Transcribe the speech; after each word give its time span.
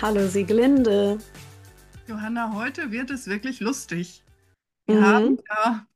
Hallo 0.00 0.26
Sieglinde. 0.28 1.18
Johanna, 2.06 2.52
heute 2.54 2.90
wird 2.90 3.10
es 3.10 3.26
wirklich 3.26 3.60
lustig. 3.60 4.22
Wir 4.86 4.96
Mhm. 4.96 5.04
haben 5.04 5.38
ja, 5.48 5.86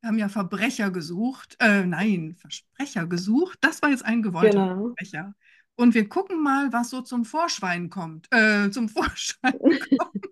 wir 0.00 0.08
haben 0.08 0.18
ja 0.18 0.28
Verbrecher 0.28 0.90
gesucht. 0.90 1.56
Äh, 1.60 1.84
nein, 1.86 2.34
Versprecher 2.38 3.06
gesucht. 3.06 3.58
Das 3.60 3.80
war 3.82 3.90
jetzt 3.90 4.04
ein 4.04 4.22
gewollter 4.22 4.50
Genau. 4.68 4.94
Versprecher. 4.96 5.34
Und 5.76 5.94
wir 5.94 6.08
gucken 6.08 6.42
mal, 6.42 6.72
was 6.72 6.90
so 6.90 7.02
zum 7.02 7.24
Vorschwein 7.24 7.90
kommt. 7.90 8.26
Äh, 8.32 8.70
zum 8.70 8.88
Vorschein 8.88 9.58
kommt. 9.98 10.24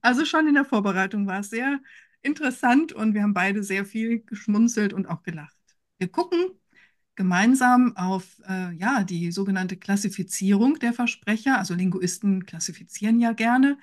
Also 0.00 0.24
schon 0.24 0.46
in 0.46 0.54
der 0.54 0.64
Vorbereitung 0.64 1.26
war 1.26 1.40
es 1.40 1.50
sehr 1.50 1.80
interessant 2.22 2.92
und 2.92 3.14
wir 3.14 3.22
haben 3.22 3.34
beide 3.34 3.62
sehr 3.62 3.84
viel 3.84 4.20
geschmunzelt 4.24 4.92
und 4.92 5.06
auch 5.06 5.22
gelacht. 5.22 5.56
Wir 5.98 6.08
gucken 6.08 6.46
gemeinsam 7.16 7.96
auf 7.96 8.40
äh, 8.48 8.72
ja, 8.76 9.04
die 9.04 9.32
sogenannte 9.32 9.76
Klassifizierung 9.76 10.78
der 10.78 10.92
Versprecher. 10.92 11.58
Also 11.58 11.74
Linguisten 11.74 12.46
klassifizieren 12.46 13.20
ja 13.20 13.32
gerne. 13.32 13.78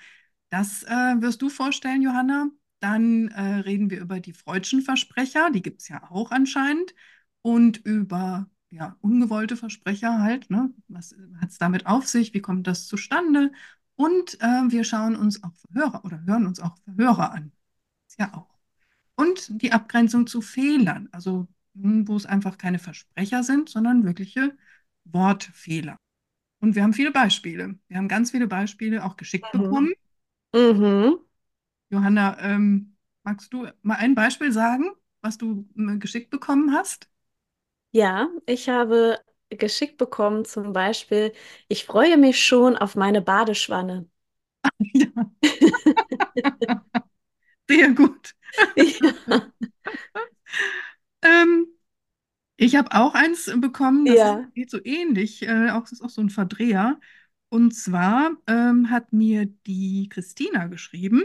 Das 0.49 0.83
äh, 0.83 1.21
wirst 1.21 1.41
du 1.41 1.49
vorstellen, 1.49 2.01
Johanna. 2.01 2.49
Dann 2.79 3.29
äh, 3.29 3.41
reden 3.61 3.89
wir 3.89 4.01
über 4.01 4.19
die 4.19 4.33
Freudschen 4.33 4.81
Versprecher, 4.81 5.49
die 5.51 5.61
gibt 5.61 5.81
es 5.81 5.87
ja 5.89 6.03
auch 6.11 6.31
anscheinend. 6.31 6.93
Und 7.41 7.77
über 7.85 8.47
ja, 8.69 8.97
ungewollte 9.01 9.55
Versprecher 9.57 10.19
halt. 10.19 10.49
Ne? 10.49 10.73
Was 10.87 11.15
hat 11.41 11.49
es 11.51 11.57
damit 11.57 11.85
auf 11.85 12.07
sich? 12.07 12.33
Wie 12.33 12.41
kommt 12.41 12.67
das 12.67 12.87
zustande? 12.87 13.51
Und 13.95 14.39
äh, 14.41 14.71
wir 14.71 14.83
schauen 14.83 15.15
uns 15.15 15.43
auch 15.43 15.53
Verhörer 15.55 16.03
oder 16.05 16.23
hören 16.25 16.47
uns 16.47 16.59
auch 16.59 16.77
Verhörer 16.79 17.31
an. 17.33 17.51
Ja 18.17 18.33
auch. 18.33 18.49
Und 19.15 19.61
die 19.61 19.71
Abgrenzung 19.71 20.27
zu 20.27 20.41
Fehlern, 20.41 21.09
also 21.11 21.47
wo 21.75 22.15
es 22.15 22.25
einfach 22.25 22.57
keine 22.57 22.79
Versprecher 22.79 23.43
sind, 23.43 23.69
sondern 23.69 24.05
wirkliche 24.05 24.57
Wortfehler. 25.05 25.97
Und 26.61 26.75
wir 26.75 26.83
haben 26.83 26.93
viele 26.93 27.11
Beispiele. 27.11 27.79
Wir 27.89 27.97
haben 27.97 28.09
ganz 28.09 28.31
viele 28.31 28.47
Beispiele 28.47 29.05
auch 29.05 29.17
geschickt 29.17 29.53
Mhm. 29.53 29.61
bekommen. 29.63 29.93
Mhm. 30.53 31.19
Johanna, 31.89 32.37
ähm, 32.39 32.95
magst 33.23 33.53
du 33.53 33.67
mal 33.83 33.95
ein 33.95 34.15
Beispiel 34.15 34.51
sagen, 34.51 34.91
was 35.21 35.37
du 35.37 35.67
ähm, 35.77 35.99
geschickt 35.99 36.29
bekommen 36.29 36.73
hast? 36.73 37.09
Ja, 37.91 38.29
ich 38.47 38.69
habe 38.69 39.19
geschickt 39.49 39.97
bekommen 39.97 40.45
zum 40.45 40.73
Beispiel, 40.73 41.31
ich 41.67 41.85
freue 41.85 42.17
mich 42.17 42.43
schon 42.43 42.75
auf 42.77 42.95
meine 42.95 43.21
Badeschwanne. 43.21 44.09
Ja, 44.93 45.09
sehr 47.69 47.89
gut. 47.93 48.33
Ja. 48.75 49.51
Ich 52.63 52.75
habe 52.75 52.91
auch 52.93 53.13
eins 53.13 53.51
bekommen, 53.57 54.05
das 54.07 54.17
Ja. 54.17 54.49
geht 54.53 54.69
so 54.71 54.79
ähnlich, 54.83 55.43
äh, 55.43 55.69
auch, 55.71 55.81
das 55.83 55.93
ist 55.93 56.01
auch 56.01 56.09
so 56.09 56.21
ein 56.21 56.29
Verdreher. 56.29 56.99
Und 57.49 57.73
zwar 57.75 58.31
ähm, 58.47 58.89
hat 58.89 59.13
mir 59.13 59.45
die 59.67 60.09
Christina 60.09 60.67
geschrieben, 60.67 61.23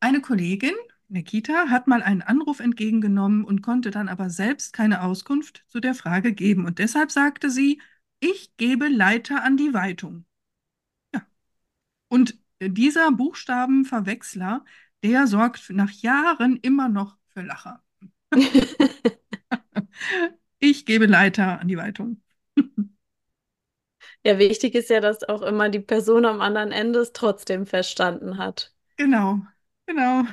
eine 0.00 0.20
Kollegin 0.20 0.74
in 1.08 1.14
der 1.14 1.22
Kita 1.24 1.70
hat 1.70 1.86
mal 1.88 2.02
einen 2.02 2.20
Anruf 2.22 2.60
entgegengenommen 2.60 3.44
und 3.44 3.62
konnte 3.62 3.90
dann 3.90 4.08
aber 4.10 4.28
selbst 4.30 4.72
keine 4.74 5.02
Auskunft 5.02 5.64
zu 5.68 5.80
der 5.80 5.94
Frage 5.94 6.34
geben. 6.34 6.66
Und 6.66 6.78
deshalb 6.78 7.10
sagte 7.10 7.48
sie, 7.50 7.80
ich 8.20 8.54
gebe 8.58 8.88
Leiter 8.88 9.42
an 9.42 9.56
die 9.56 9.72
Weitung. 9.74 10.26
Ja. 11.14 11.26
Und 12.08 12.38
dieser 12.60 13.12
Buchstabenverwechsler, 13.12 14.64
der 15.04 15.26
sorgt 15.28 15.70
nach 15.70 15.90
Jahren 15.92 16.56
immer 16.58 16.88
noch 16.88 17.16
für 17.28 17.42
Lacher. 17.42 17.82
Ich 20.60 20.86
gebe 20.86 21.06
Leiter 21.06 21.58
an 21.60 21.66
die 21.68 21.76
Weitung. 21.76 22.22
Ja, 24.24 24.38
wichtig 24.38 24.74
ist 24.76 24.90
ja, 24.90 25.00
dass 25.00 25.24
auch 25.28 25.42
immer 25.42 25.68
die 25.70 25.80
Person 25.80 26.24
am 26.24 26.40
anderen 26.40 26.70
Ende 26.72 27.00
es 27.00 27.12
trotzdem 27.12 27.66
verstanden 27.66 28.38
hat. 28.38 28.72
Genau, 28.96 29.46
genau. 29.86 30.26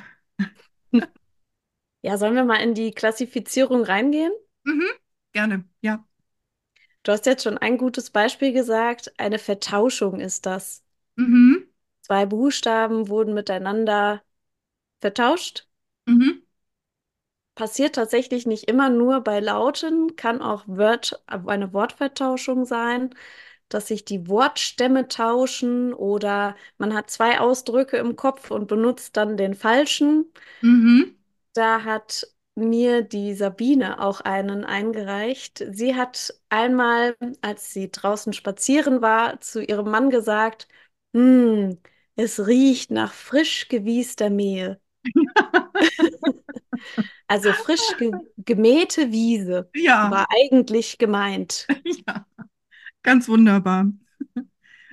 Ja, 2.02 2.16
sollen 2.18 2.34
wir 2.36 2.44
mal 2.44 2.56
in 2.62 2.72
die 2.74 2.92
Klassifizierung 2.92 3.82
reingehen? 3.84 4.32
Mhm, 4.64 4.90
gerne, 5.32 5.64
ja. 5.80 6.06
Du 7.04 7.12
hast 7.12 7.24
jetzt 7.24 7.44
schon 7.44 7.56
ein 7.56 7.78
gutes 7.78 8.10
Beispiel 8.10 8.52
gesagt. 8.52 9.10
Eine 9.18 9.38
Vertauschung 9.38 10.20
ist 10.20 10.44
das. 10.44 10.82
Mhm, 11.16 11.66
Zwei 12.00 12.24
Buchstaben 12.24 13.08
wurden 13.10 13.34
miteinander 13.34 14.22
vertauscht. 15.00 15.68
mhm, 16.06 16.35
Passiert 17.56 17.96
tatsächlich 17.96 18.46
nicht 18.46 18.64
immer 18.68 18.90
nur 18.90 19.22
bei 19.22 19.40
Lauten, 19.40 20.16
kann 20.16 20.42
auch 20.42 20.64
Wort, 20.68 21.22
eine 21.28 21.72
Wortvertauschung 21.74 22.66
sein, 22.66 23.14
dass 23.70 23.88
sich 23.88 24.04
die 24.04 24.28
Wortstämme 24.28 25.08
tauschen 25.08 25.94
oder 25.94 26.56
man 26.78 26.94
hat 26.94 27.10
zwei 27.10 27.40
Ausdrücke 27.40 27.98
im 27.98 28.16
Kopf 28.16 28.50
und 28.52 28.68
benutzt 28.68 29.16
dann 29.18 29.36
den 29.38 29.54
falschen. 29.54 30.32
mhm. 30.62 31.16
Da 31.54 31.84
hat 31.84 32.26
mir 32.54 33.02
die 33.02 33.34
Sabine 33.34 34.00
auch 34.02 34.20
einen 34.20 34.64
eingereicht. 34.64 35.64
Sie 35.72 35.94
hat 35.94 36.34
einmal, 36.48 37.16
als 37.42 37.72
sie 37.72 37.90
draußen 37.90 38.32
spazieren 38.32 39.00
war, 39.02 39.40
zu 39.40 39.62
ihrem 39.62 39.90
Mann 39.90 40.10
gesagt, 40.10 40.68
hm, 41.14 41.78
es 42.16 42.46
riecht 42.46 42.90
nach 42.90 43.12
frisch 43.12 43.68
gewiester 43.68 44.30
Mehl. 44.30 44.80
Also 47.28 47.52
frisch 47.52 47.96
ge 47.96 48.20
gemähte 48.38 49.12
Wiese 49.12 49.70
Ja, 49.74 50.02
war 50.02 50.26
eigentlich 50.30 50.98
gemeint. 50.98 51.66
ja, 52.06 52.26
ganz 53.02 53.28
wunderbar. 53.28 53.92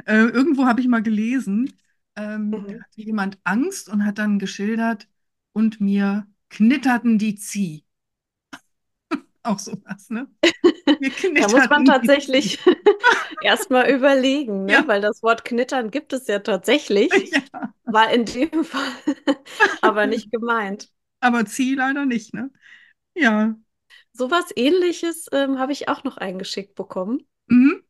Äh, 0.08 0.26
irgendwo 0.26 0.66
habe 0.66 0.82
ich 0.82 0.88
mal 0.88 1.04
gelesen, 1.04 1.80
ähm, 2.18 2.66
da 2.68 2.74
Mhm. 2.74 2.84
hatte 2.84 3.02
jemand 3.02 3.40
Angst 3.46 3.90
und 3.90 4.06
hat 4.06 4.18
dann 4.20 4.40
geschildert, 4.40 5.08
und 5.54 5.82
mir 5.82 6.28
knitterten 6.50 7.20
die 7.20 7.36
Zieh. 7.36 7.86
Auch 9.44 9.60
sowas, 9.60 10.10
ne? 10.10 10.28
Da 11.38 11.48
muss 11.48 11.70
man 11.70 11.86
tatsächlich 11.86 12.60
erstmal 13.40 13.90
überlegen, 13.92 14.66
ne? 14.66 14.84
Ja, 14.84 14.88
Weil 14.88 15.02
das 15.02 15.24
Wort 15.24 15.46
knittern 15.46 15.92
gibt 15.92 16.14
es 16.14 16.28
ja 16.28 16.40
tatsächlich, 16.40 17.32
ja. 17.32 17.74
war 17.86 18.12
in 18.12 18.26
dem 18.26 18.64
Fall 18.66 18.92
aber 19.82 20.08
nicht 20.08 20.32
gemeint. 20.32 20.92
Aber 21.24 21.46
Zieh 21.46 21.76
leider 21.76 22.06
nicht, 22.06 22.34
ne? 22.34 22.52
Ja. 23.16 23.56
Sowas 24.12 24.46
Ähnliches 24.56 25.28
ähm, 25.32 25.60
habe 25.60 25.72
ich 25.72 25.88
auch 25.90 26.04
noch 26.04 26.18
eingeschickt 26.18 26.74
bekommen, 26.76 27.28
Mhm. 27.50 27.84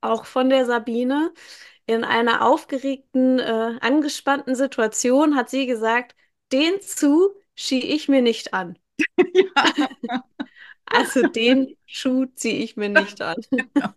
auch 0.00 0.24
von 0.26 0.48
der 0.50 0.66
Sabine. 0.66 1.32
In 1.86 2.04
einer 2.04 2.46
aufgeregten, 2.46 3.38
äh, 3.40 3.78
angespannten 3.82 4.54
Situation 4.56 5.36
hat 5.36 5.50
sie 5.50 5.66
gesagt, 5.66 6.16
den 6.52 6.80
zu 6.82 7.30
schie 7.56 7.80
ich 7.84 8.08
mir 8.08 8.22
nicht 8.22 8.54
an. 8.54 8.78
Ja. 9.34 10.22
Also 10.86 11.22
den 11.24 11.76
Schuh 11.86 12.26
ziehe 12.34 12.62
ich 12.62 12.76
mir 12.76 12.88
nicht 12.88 13.22
an. 13.22 13.36
Genau. 13.76 13.94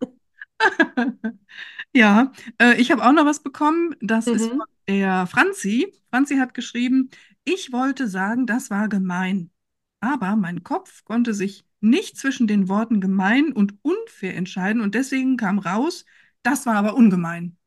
Ja, 1.94 2.32
äh, 2.60 2.76
ich 2.82 2.92
habe 2.92 3.06
auch 3.06 3.12
noch 3.12 3.26
was 3.26 3.42
bekommen. 3.44 3.96
Das 4.02 4.30
ist 4.30 4.48
Mhm. 4.48 4.50
von 4.56 4.66
der 4.88 5.28
Franzi. 5.28 5.94
Franzi 6.12 6.38
hat 6.38 6.54
geschrieben, 6.54 7.10
ich 7.46 7.72
wollte 7.72 8.08
sagen, 8.08 8.46
das 8.48 8.70
war 8.70 8.90
gemein. 8.90 9.52
Aber 10.00 10.36
mein 10.36 10.64
Kopf 10.64 11.04
konnte 11.06 11.34
sich 11.34 11.66
nicht 11.82 12.18
zwischen 12.18 12.48
den 12.48 12.68
Worten 12.70 13.02
gemein 13.02 13.54
und 13.54 13.76
unfair 13.84 14.36
entscheiden 14.36 14.82
und 14.82 14.96
deswegen 14.96 15.38
kam 15.38 15.60
raus, 15.60 16.06
das 16.44 16.66
war 16.66 16.76
aber 16.76 16.96
ungemein. 16.96 17.58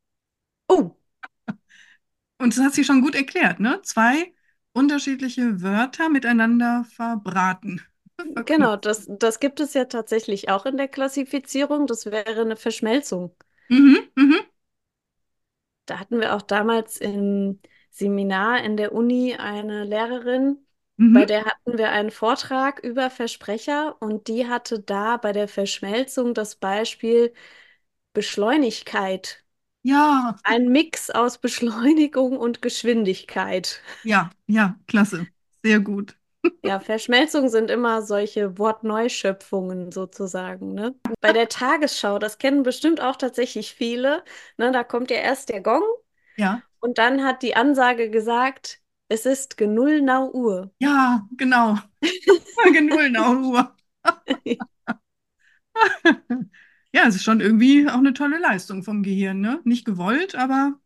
Oh, 0.69 0.97
Und 2.38 2.56
das 2.56 2.65
hat 2.65 2.75
sie 2.75 2.84
schon 2.84 3.03
gut 3.03 3.15
erklärt, 3.15 3.60
ne? 3.60 3.81
Zwei 3.82 4.32
unterschiedliche 4.72 5.62
Wörter 5.62 6.09
miteinander 6.09 6.84
verbraten, 6.84 7.80
genau, 8.47 8.77
das, 8.77 9.06
das 9.09 9.41
gibt 9.41 9.60
es 9.60 9.74
ja 9.74 9.84
tatsächlich 9.86 10.48
auch 10.50 10.66
in 10.66 10.77
der 10.77 10.89
Klassifizierung. 10.89 11.86
Das 11.86 12.06
wäre 12.06 12.41
eine 12.42 12.56
Verschmelzung. 12.56 13.34
Mhm, 13.71 14.10
mhm, 14.16 14.47
Da 15.86 15.98
hatten 16.00 16.21
wir 16.21 16.34
auch 16.34 16.42
damals 16.42 16.98
im 16.98 17.60
Seminar 17.97 18.63
in 18.65 18.77
der 18.77 18.93
Uni 18.93 19.37
eine 19.37 19.84
Lehrerin, 19.84 20.66
bei 21.13 21.25
mhm. 21.25 21.27
der 21.27 21.45
hatten 21.47 21.78
wir 21.78 21.91
einen 21.91 22.10
Vortrag 22.10 22.81
über 22.84 23.10
Versprecher 23.10 23.97
und 24.01 24.28
die 24.28 24.48
hatte 24.48 24.81
da 24.81 25.16
bei 25.16 25.33
der 25.33 25.48
Verschmelzung 25.48 26.34
das 26.34 26.57
Beispiel 26.57 27.33
Beschleunigkeit. 28.15 29.45
Ja, 29.83 30.37
Ein 30.45 30.69
Mix 30.71 31.10
aus 31.10 31.39
Beschleunigung 31.39 32.39
und 32.39 32.63
Geschwindigkeit. 32.63 33.83
ja, 34.03 34.31
ja, 34.47 34.78
klasse. 34.87 35.28
Sehr 35.63 35.81
gut. 35.81 36.16
Ja, 36.65 36.81
Verschmelzungen 36.81 37.48
sind 37.48 37.71
immer 37.71 38.03
solche 38.03 38.59
Wortneuschöpfungen 38.59 39.93
sozusagen, 39.93 40.75
ne? 40.75 40.97
Bei 41.21 41.33
der 41.33 41.48
Tagesschau, 41.48 42.19
das 42.19 42.39
kennen 42.39 42.65
bestimmt 42.65 43.01
auch 43.01 43.16
tatsächlich 43.16 43.72
viele, 43.75 44.25
ne? 44.57 44.72
Da 44.72 44.83
kommt 44.83 45.10
ja 45.10 45.19
erst 45.19 45.48
der 45.48 45.60
Gong 45.63 45.83
Ja, 46.37 46.63
und 46.86 46.98
dann 46.98 47.24
hat 47.24 47.42
die 47.42 47.56
Ansage 47.56 48.10
gesagt, 48.10 48.80
es 49.09 49.27
ist 49.27 49.56
genullnau 49.59 50.30
Uhr. 50.33 50.71
ja, 50.78 51.27
genau. 51.36 51.77
Null 53.12 53.44
Uhr. 53.44 53.77
Ja, 56.92 57.06
es 57.06 57.16
ist 57.16 57.24
schon 57.24 57.41
irgendwie 57.41 57.88
auch 57.88 57.94
eine 57.98 58.15
tolle 58.15 58.38
Leistung 58.38 58.83
vom 58.83 59.03
Gehirn, 59.03 59.41
ne? 59.41 59.60
Nicht 59.65 59.84
gewollt, 59.84 60.34
aber 60.34 60.80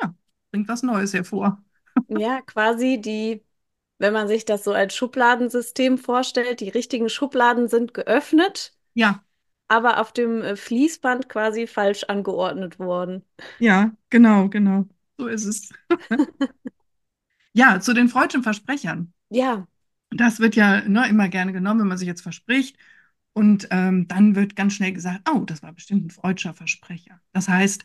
ja, 0.00 0.14
bringt 0.50 0.68
was 0.68 0.82
Neues 0.82 1.14
hervor. 1.14 1.62
Ja, 2.08 2.42
quasi 2.42 3.00
die, 3.00 3.44
wenn 3.98 4.12
man 4.12 4.28
sich 4.28 4.44
das 4.44 4.64
so 4.64 4.72
als 4.72 4.94
Schubladensystem 4.96 5.98
vorstellt, 5.98 6.60
die 6.60 6.68
richtigen 6.68 7.08
Schubladen 7.08 7.68
sind 7.68 7.94
geöffnet, 7.94 8.74
Ja, 8.94 9.24
aber 9.68 10.00
auf 10.00 10.12
dem 10.12 10.42
äh, 10.42 10.56
Fließband 10.56 11.28
quasi 11.28 11.66
falsch 11.68 12.04
angeordnet 12.06 12.78
worden. 12.78 13.24
ja, 13.58 13.96
genau, 14.10 14.48
genau. 14.48 14.88
So 15.18 15.26
ist 15.28 15.44
es. 15.44 15.70
Ja, 17.52 17.80
zu 17.80 17.94
den 17.94 18.08
Freudschen 18.08 18.42
Versprechern. 18.42 19.12
Ja, 19.30 19.66
Das 20.10 20.40
wird 20.40 20.56
ja 20.56 20.82
ne, 20.88 21.08
immer 21.08 21.28
gerne 21.28 21.52
genommen, 21.52 21.80
wenn 21.80 21.88
man 21.88 21.98
sich 21.98 22.06
jetzt 22.08 22.22
verspricht. 22.22 22.76
Und 23.32 23.68
ähm, 23.70 24.06
dann 24.08 24.36
wird 24.36 24.56
ganz 24.56 24.74
schnell 24.74 24.92
gesagt, 24.92 25.28
oh, 25.32 25.40
das 25.44 25.62
war 25.62 25.72
bestimmt 25.72 26.06
ein 26.06 26.10
Freudscher 26.10 26.54
Versprecher. 26.54 27.20
Das 27.32 27.48
heißt, 27.48 27.84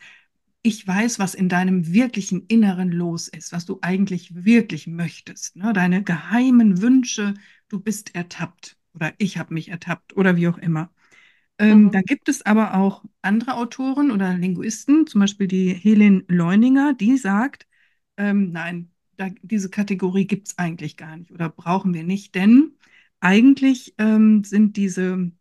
ich 0.63 0.87
weiß, 0.87 1.19
was 1.19 1.35
in 1.35 1.49
deinem 1.49 1.93
wirklichen 1.93 2.45
Inneren 2.47 2.91
los 2.91 3.27
ist, 3.29 3.53
was 3.53 3.65
du 3.65 3.79
eigentlich 3.81 4.45
wirklich 4.45 4.87
möchtest, 4.87 5.55
ne? 5.55 5.73
Deine 5.73 6.03
geheimen 6.03 6.81
Wünsche, 6.81 7.35
du 7.69 7.79
bist 7.79 8.15
ertappt 8.15 8.77
oder 8.93 9.13
ich 9.19 9.37
habe 9.37 9.53
mich 9.53 9.69
ertappt 9.69 10.15
oder 10.17 10.35
wie 10.37 10.47
auch 10.49 10.57
immer. 10.59 10.91
Ähm, 11.59 11.85
mhm. 11.85 11.91
da 11.91 12.01
gibt 12.01 12.29
es 12.29 12.45
aber 12.45 12.75
auch 12.75 13.03
andere 13.21 13.55
Autoren 13.55 14.11
oder 14.11 14.33
Linguisten, 14.35 15.07
zum 15.07 15.21
Beispiel 15.21 15.47
die 15.47 15.73
Helen 15.73 16.23
Leuninger, 16.27 16.93
die 16.93 17.17
sagt, 17.17 17.67
ähm, 18.17 18.51
nein, 18.51 18.91
da, 19.17 19.29
diese 19.41 19.69
Kategorie 19.69 20.25
gibt 20.27 20.47
es 20.49 20.57
eigentlich 20.57 20.97
gar 20.97 21.17
nicht 21.17 21.31
oder 21.31 21.49
brauchen 21.49 21.93
wir 21.93 22.03
nicht, 22.03 22.35
denn 22.35 22.77
eigentlich 23.19 23.93
ähm, 23.97 24.43
sind 24.45 24.77
diese 24.77 25.31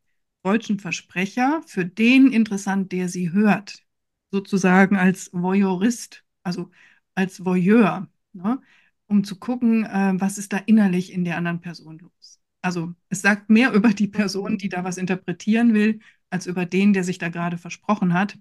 deutschen 0.43 0.79
Versprecher 0.81 1.63
für 1.67 1.85
den 1.85 2.33
interessant, 2.33 2.93
der 2.93 3.09
sie 3.09 3.33
hört, 3.33 3.85
sozusagen 4.31 4.97
als 4.97 5.31
Voyeurist, 5.33 6.25
also 6.43 6.71
als 7.15 7.45
Voyeur, 7.45 8.09
ne? 8.33 8.61
Um 9.07 9.25
zu 9.25 9.39
gucken, 9.39 9.85
äh, 9.87 10.15
was 10.19 10.37
ist 10.39 10.53
da 10.53 10.59
innerlich 10.59 11.13
in 11.13 11.25
der 11.25 11.37
anderen 11.39 11.61
Person 11.61 11.99
los. 11.99 12.38
Also 12.63 12.95
es 13.09 13.23
sagt 13.23 13.51
mehr 13.51 13.73
über 13.73 13.91
die 13.91 14.09
Person, 14.09 14.59
die 14.59 14.69
da 14.69 14.85
was 14.85 14.97
interpretieren 14.99 15.75
will, 15.75 16.01
als 16.31 16.47
über 16.47 16.67
den, 16.67 16.93
der 16.93 17.05
sich 17.05 17.19
da 17.19 17.29
gerade 17.29 17.59
versprochen 17.59 18.15
hat. 18.15 18.39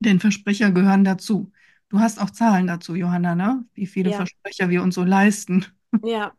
Denn 0.00 0.20
Versprecher 0.20 0.70
gehören 0.72 1.04
dazu. 1.04 1.52
Du 1.88 2.00
hast 2.00 2.20
auch 2.20 2.30
Zahlen 2.30 2.66
dazu, 2.66 2.94
Johanna, 2.94 3.34
ne? 3.34 3.64
Wie 3.74 3.86
viele 3.86 4.12
Ja, 4.12 4.12
Versprecher 4.12 4.68
wir 4.70 4.82
uns 4.82 4.94
so 4.94 5.04
leisten. 5.04 5.66
ja. 6.02 6.36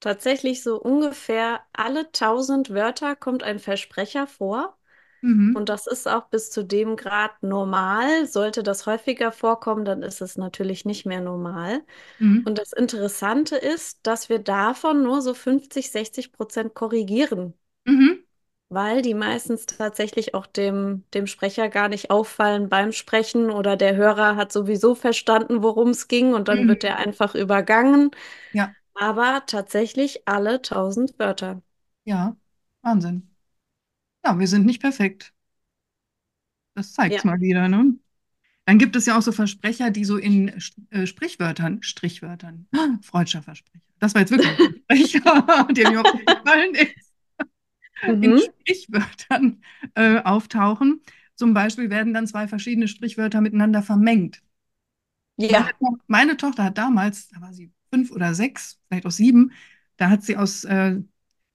Tatsächlich 0.00 0.62
so 0.62 0.80
ungefähr 0.80 1.62
alle 1.72 2.12
tausend 2.12 2.70
Wörter 2.70 3.16
kommt 3.16 3.42
ein 3.42 3.58
Versprecher 3.58 4.26
vor. 4.26 4.78
Mhm. 5.26 5.56
Und 5.56 5.68
das 5.70 5.86
ist 5.86 6.06
auch 6.08 6.28
bis 6.28 6.50
zu 6.50 6.64
dem 6.64 6.96
Grad 6.96 7.42
normal. 7.42 8.26
Sollte 8.26 8.62
das 8.62 8.86
häufiger 8.86 9.32
vorkommen, 9.32 9.84
dann 9.84 10.02
ist 10.02 10.20
es 10.20 10.36
natürlich 10.38 10.84
nicht 10.84 11.06
mehr 11.06 11.20
normal. 11.22 11.82
Mhm. 12.20 12.46
Und 12.46 12.58
das 12.58 12.72
Interessante 12.72 13.56
ist, 13.56 14.00
dass 14.06 14.28
wir 14.30 14.38
davon 14.40 15.02
nur 15.04 15.22
so 15.22 15.34
50, 15.34 15.90
60 15.92 16.32
Prozent 16.32 16.74
korrigieren, 16.74 17.54
Mhm. 17.86 18.26
weil 18.68 19.02
die 19.02 19.14
meistens 19.14 19.66
tatsächlich 19.66 20.34
auch 20.34 20.46
dem, 20.46 21.04
dem 21.14 21.26
Sprecher 21.26 21.68
gar 21.68 21.88
nicht 21.88 22.10
auffallen 22.10 22.68
beim 22.68 22.92
Sprechen 22.92 23.50
oder 23.50 23.76
der 23.76 23.96
Hörer 23.96 24.36
hat 24.36 24.52
sowieso 24.52 24.94
verstanden, 24.94 25.62
worum 25.62 25.90
es 25.90 26.08
ging 26.08 26.34
und 26.34 26.48
dann 26.48 26.66
wird 26.68 26.82
er 26.84 26.96
Mhm. 26.96 27.06
einfach 27.06 27.34
übergangen. 27.34 28.10
Ja, 28.52 28.74
Aber 28.94 29.44
tatsächlich 29.46 30.28
alle 30.28 30.62
tausend 30.62 31.18
Wörter. 31.18 31.62
ja, 32.04 32.36
Wahnsinn. 32.82 33.35
Ja, 34.26 34.38
wir 34.38 34.46
sind 34.48 34.66
nicht 34.66 34.80
perfekt. 34.82 35.32
Das 36.74 36.92
zeigt's 36.92 37.24
Ja. 37.24 37.24
mal 37.24 37.40
wieder, 37.40 37.68
ne? 37.68 37.94
Dann 38.66 38.78
gibt 38.78 38.96
es 38.96 39.06
ja 39.06 39.18
auch 39.18 39.22
so 39.22 39.32
Versprecher, 39.32 39.90
die 39.90 40.04
so 40.04 40.18
in 40.18 40.48
äh, 40.90 41.06
Sprichwörtern, 41.06 41.82
Strichwörtern, 41.82 42.68
ah, 42.76 42.98
Freudscher 43.02 43.42
Versprecher. 43.42 43.84
Das 44.00 44.14
war 44.14 44.22
jetzt 44.22 44.30
wirklich 44.32 44.52
ein 44.52 44.58
Versprecher, 44.88 45.68
der 45.72 45.88
mir 45.88 46.02
aufgefallen 46.02 46.74
ist, 46.74 47.12
in 48.20 48.34
Mhm. 48.34 48.38
Sprichwörtern 48.38 49.62
äh, 49.94 50.20
auftauchen. 50.22 51.02
Zum 51.34 51.54
Beispiel 51.54 51.90
werden 51.90 52.14
dann 52.14 52.26
zwei 52.26 52.48
verschiedene 52.48 52.88
Sprichwörter 52.88 53.40
miteinander 53.40 53.82
vermengt. 53.82 54.42
Meine, 55.48 55.66
Ja, 55.66 55.76
To- 55.80 55.98
meine 56.06 56.36
Tochter 56.36 56.64
hat 56.64 56.78
damals, 56.78 57.28
da 57.28 57.40
war 57.40 57.52
sie 57.52 57.72
fünf 57.92 58.10
oder 58.10 58.34
sechs, 58.34 58.80
vielleicht 58.88 59.06
auch 59.06 59.10
sieben, 59.10 59.52
da 59.96 60.10
hat 60.10 60.22
sie 60.22 60.36
aus 60.36 60.64
äh, 60.64 61.00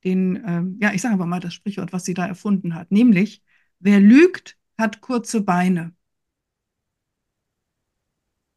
den, 0.03 0.43
ähm, 0.47 0.77
ja, 0.81 0.93
ich 0.93 1.01
sage 1.01 1.15
aber 1.15 1.25
mal 1.25 1.39
das 1.39 1.53
Sprichwort, 1.53 1.93
was 1.93 2.05
sie 2.05 2.13
da 2.13 2.25
erfunden 2.27 2.75
hat, 2.75 2.91
nämlich, 2.91 3.43
wer 3.79 3.99
lügt, 3.99 4.57
hat 4.77 5.01
kurze 5.01 5.41
Beine. 5.41 5.93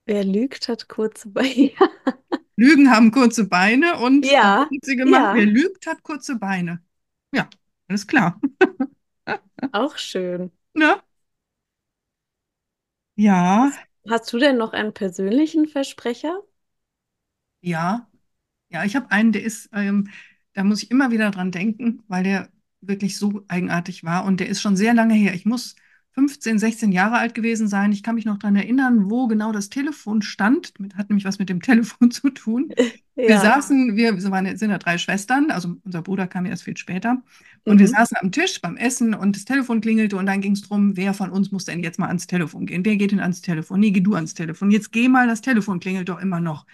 wer 0.06 0.24
lügt, 0.24 0.68
hat 0.68 0.88
kurze 0.88 1.28
Beine. 1.28 1.70
Lügen 2.56 2.90
haben 2.90 3.10
kurze 3.10 3.46
Beine 3.48 3.98
und 3.98 4.26
Ja, 4.30 4.74
sie 4.82 4.96
gemacht, 4.96 5.28
wer 5.32 5.46
ja, 5.46 5.46
lügt, 5.46 5.86
hat 5.86 6.02
kurze 6.02 6.36
Beine. 6.36 6.82
Ja, 7.32 7.48
alles 7.88 8.06
klar. 8.06 8.40
auch 9.72 9.96
schön. 9.98 10.50
Ne? 10.74 11.00
Ja, 13.16 13.70
Hast, 13.70 13.80
hast 14.08 14.32
du 14.32 14.38
denn 14.38 14.56
noch 14.58 14.72
einen 14.74 14.94
persönlichen 14.94 15.66
Versprecher? 15.66 16.40
ja, 17.60 18.08
ja, 18.70 18.84
ich 18.84 18.96
habe 18.96 19.10
einen, 19.10 19.32
der 19.32 19.44
ist, 19.44 19.70
ähm, 19.72 20.10
da 20.54 20.64
muss 20.64 20.82
ich 20.82 20.90
immer 20.90 21.10
wieder 21.10 21.30
dran 21.30 21.50
denken, 21.50 22.02
weil 22.08 22.24
der 22.24 22.48
wirklich 22.80 23.16
so 23.18 23.44
eigenartig 23.48 24.04
war 24.04 24.24
und 24.24 24.40
der 24.40 24.48
ist 24.48 24.60
schon 24.60 24.76
sehr 24.76 24.94
lange 24.94 25.14
her. 25.14 25.34
Ich 25.34 25.46
muss 25.46 25.74
15, 26.12 26.58
16 26.58 26.92
Jahre 26.92 27.16
alt 27.18 27.34
gewesen 27.34 27.68
sein. 27.68 27.92
Ich 27.92 28.02
kann 28.02 28.14
mich 28.14 28.24
noch 28.24 28.38
daran 28.38 28.56
erinnern, 28.56 29.10
wo 29.10 29.26
genau 29.26 29.52
das 29.52 29.68
Telefon 29.70 30.22
stand. 30.22 30.78
Mit, 30.80 30.96
hat 30.96 31.08
nämlich 31.10 31.24
was 31.24 31.38
mit 31.38 31.48
dem 31.48 31.60
Telefon 31.62 32.10
zu 32.10 32.30
tun. 32.30 32.72
Wir 33.26 33.38
Ja. 33.38 33.38
saßen, 33.38 33.96
wir 33.96 34.16
wir 34.22 34.30
waren, 34.30 34.56
sind 34.58 34.70
ja 34.70 34.76
drei 34.78 34.98
Schwestern, 34.98 35.50
also 35.50 35.76
unser 35.84 36.02
Bruder 36.02 36.26
kam 36.26 36.44
erst 36.44 36.64
viel 36.64 36.76
später. 36.76 37.22
Und 37.66 37.78
wir 37.80 37.88
Mhm. 37.88 37.88
saßen 37.88 38.18
am 38.20 38.30
Tisch 38.32 38.60
beim 38.60 38.76
Essen 38.76 39.14
und 39.14 39.34
das 39.36 39.46
Telefon 39.46 39.80
klingelte 39.80 40.16
und 40.18 40.26
dann 40.26 40.42
ging 40.42 40.52
es 40.52 40.60
darum, 40.62 40.96
wer 40.98 41.14
von 41.14 41.30
uns 41.30 41.50
muss 41.50 41.64
denn 41.64 41.82
jetzt 41.82 41.98
mal 41.98 42.08
ans 42.08 42.26
Telefon 42.26 42.66
gehen? 42.66 42.84
Wer 42.84 42.96
geht 42.96 43.12
denn 43.12 43.20
ans 43.20 43.40
Telefon? 43.40 43.80
Nee, 43.80 43.92
geh 43.92 44.00
du 44.00 44.14
ans 44.14 44.34
Telefon. 44.34 44.70
Jetzt 44.70 44.92
geh 44.92 45.08
mal, 45.08 45.26
das 45.26 45.40
Telefon 45.40 45.80
klingelt 45.80 46.10
doch 46.10 46.20
immer 46.20 46.40
noch. 46.40 46.66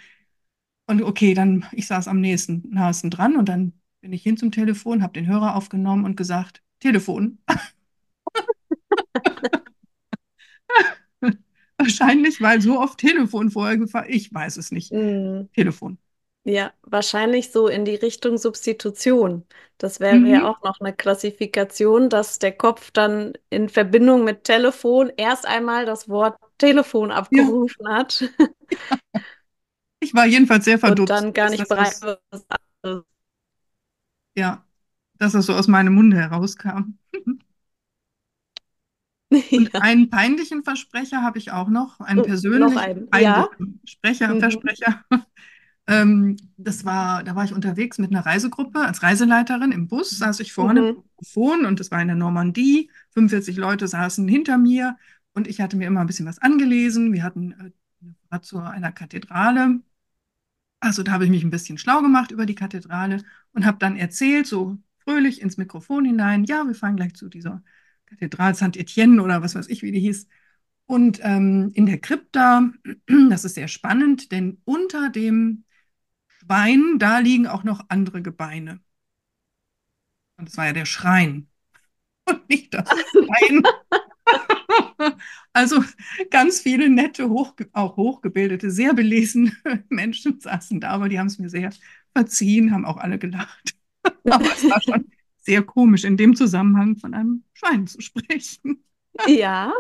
Und 0.91 1.03
okay, 1.03 1.35
dann, 1.35 1.65
ich 1.73 1.87
saß 1.87 2.09
am 2.09 2.21
nächsten, 2.21 2.65
nahesten 2.71 3.11
dran 3.11 3.37
und 3.37 3.49
dann 3.49 3.73
bin 4.01 4.13
ich 4.13 4.23
hin 4.25 4.37
zum 4.37 4.51
Telefon, 4.53 5.03
habe 5.03 5.13
den 5.15 5.27
Hörer 5.29 5.55
aufgenommen 5.57 6.05
und 6.05 6.17
gesagt, 6.17 6.63
Telefon. 6.81 7.39
Wahrscheinlich, 11.79 12.41
weil 12.41 12.61
so 12.61 12.81
oft 12.81 12.99
Telefon 12.99 13.51
vorher 13.51 13.77
gefahren, 13.79 14.07
ich 14.09 14.33
weiß 14.33 14.57
es 14.57 14.71
nicht. 14.73 14.93
Mm, 14.93 15.49
Telefon. 15.55 15.99
Ja, 16.45 16.73
wahrscheinlich 16.83 17.53
so 17.53 17.69
in 17.69 17.85
die 17.85 17.95
Richtung 17.97 18.39
Substitution. 18.39 19.47
Das 19.79 20.01
wäre 20.01 20.27
ja 20.29 20.41
Mhm. 20.41 20.47
auch 20.51 20.63
noch 20.63 20.81
eine 20.81 20.95
Klassifikation, 20.97 22.09
dass 22.09 22.39
der 22.39 22.53
Kopf 22.57 22.91
dann 22.93 23.35
in 23.51 23.69
Verbindung 23.69 24.25
mit 24.25 24.45
Telefon 24.45 25.13
erst 25.17 25.47
einmal 25.47 25.85
das 25.85 26.09
Wort 26.09 26.39
Telefon 26.59 27.11
Ja, 27.31 27.41
abgerufen 27.41 27.89
hat 27.89 28.25
ich 30.01 30.15
war 30.15 30.27
jedenfalls 30.27 30.65
sehr 30.65 30.75
und 30.75 30.81
verdutzt, 30.81 31.11
dann 31.11 31.33
gar 31.33 31.51
nicht 31.51 31.69
bereit 31.69 32.01
war. 32.03 32.17
für 32.17 32.21
was 32.31 32.45
anderes. 32.83 33.05
ja, 34.37 34.65
dass 35.19 35.33
das 35.33 35.47
so 35.47 35.55
aus 35.55 35.69
meinem 35.69 35.95
Munde 35.95 36.17
herauskam. 36.17 36.99
Und 39.33 39.73
Ja. 39.75 39.81
einen 39.81 40.11
peinlichen 40.11 40.65
Versprecher 40.65 41.23
habe 41.23 41.39
ich 41.39 41.53
auch 41.53 41.69
noch, 41.69 42.01
einen 42.01 42.21
Oh, 42.21 42.23
noch 42.23 42.27
persönlichen 42.29 42.79
ein. 42.79 43.09
Ja. 43.23 43.49
Sprecher, 43.85 44.35
Mhm. 44.35 44.41
Versprecher. 44.41 45.05
Ähm, 45.87 46.37
das 46.57 46.85
war, 46.85 47.25
da 47.25 47.35
war 47.35 47.45
ich 47.45 47.53
unterwegs 47.55 47.99
mit 47.99 48.11
einer 48.13 48.25
Reisegruppe 48.25 48.81
als 48.81 49.03
Reiseleiterin 49.03 49.73
im 49.73 49.89
Bus, 49.89 50.11
saß 50.11 50.39
ich 50.41 50.53
vorne 50.53 50.83
Mhm. 50.83 50.89
am 50.89 50.95
Mikrofon 51.19 51.67
und 51.67 51.81
das 51.81 51.91
war 51.91 52.01
in 52.01 52.09
der 52.09 52.17
Normandie. 52.17 52.91
45 53.11 53.57
Leute 53.57 53.89
saßen 53.89 54.29
hinter 54.29 54.59
mir 54.59 54.97
und 55.35 55.49
ich 55.49 55.61
hatte 55.61 55.77
mir 55.77 55.89
immer 55.89 56.01
ein 56.03 56.07
bisschen 56.07 56.27
was 56.27 56.39
angelesen. 56.39 57.13
Wir 57.13 57.25
hatten 57.25 57.53
äh, 57.53 57.73
Fahrt 58.29 58.45
zu 58.45 58.59
einer 58.61 58.93
Kathedrale. 58.93 59.81
Also 60.81 61.03
da 61.03 61.13
habe 61.13 61.25
ich 61.25 61.31
mich 61.31 61.45
ein 61.45 61.51
bisschen 61.51 61.79
schlau 61.79 62.01
gemacht 62.01 62.31
über 62.31 62.47
die 62.47 62.55
Kathedrale 62.55 63.23
und 63.53 63.67
habe 63.67 63.79
dann 63.79 63.97
erzählt, 63.97 64.47
so 64.47 64.79
fröhlich 64.99 65.41
ins 65.43 65.57
Mikrofon 65.59 66.05
hinein, 66.05 66.45
ja, 66.45 66.65
wir 66.67 66.75
fahren 66.75 66.97
gleich 66.97 67.15
zu 67.15 67.29
dieser 67.29 67.63
Kathedrale 68.07 68.55
Saint-Étienne 68.55 69.21
oder 69.21 69.43
was 69.43 69.55
weiß 69.55 69.69
ich, 69.69 69.83
wie 69.83 69.93
die 69.93 70.01
hieß. 70.01 70.27
Und 70.87 71.21
ähm, 71.23 71.71
in 71.75 71.87
der 71.87 71.99
Krypta, 71.99 72.71
das 73.31 73.45
ist 73.45 73.55
sehr 73.55 73.69
spannend, 73.69 74.33
denn 74.33 74.61
unter 74.65 75.11
dem 75.11 75.65
Schwein, 76.29 76.99
da 76.99 77.19
liegen 77.19 77.47
auch 77.47 77.65
noch 77.65 77.85
andere 77.89 78.23
Gebeine. 78.23 78.81
Und 80.37 80.49
das 80.49 80.57
war 80.57 80.67
ja 80.67 80.73
der 80.73 80.87
Schrein 80.87 81.49
und 82.25 82.49
nicht 82.49 82.73
das 82.75 82.89
Schwein. 82.89 83.63
Also 85.53 85.83
ganz 86.31 86.61
viele 86.61 86.89
nette, 86.89 87.29
hoch, 87.29 87.55
auch 87.73 87.97
hochgebildete, 87.97 88.71
sehr 88.71 88.95
belesene 88.95 89.53
Menschen 89.89 90.39
saßen 90.41 90.81
da, 90.81 90.91
aber 90.91 91.09
die 91.09 91.19
haben 91.19 91.27
es 91.27 91.39
mir 91.41 91.51
sehr 91.51 91.71
verziehen, 92.15 92.73
haben 92.73 92.85
auch 92.85 92.99
alle 92.99 93.19
gelacht. 93.19 93.75
Aber 94.25 94.45
es 94.47 94.69
war 94.69 94.81
schon 94.81 95.11
sehr 95.39 95.63
komisch, 95.63 96.05
in 96.05 96.17
dem 96.17 96.35
Zusammenhang 96.37 96.97
von 96.97 97.15
einem 97.15 97.45
Schwein 97.53 97.87
zu 97.87 98.01
sprechen. 98.01 98.85
Ja, 99.27 99.73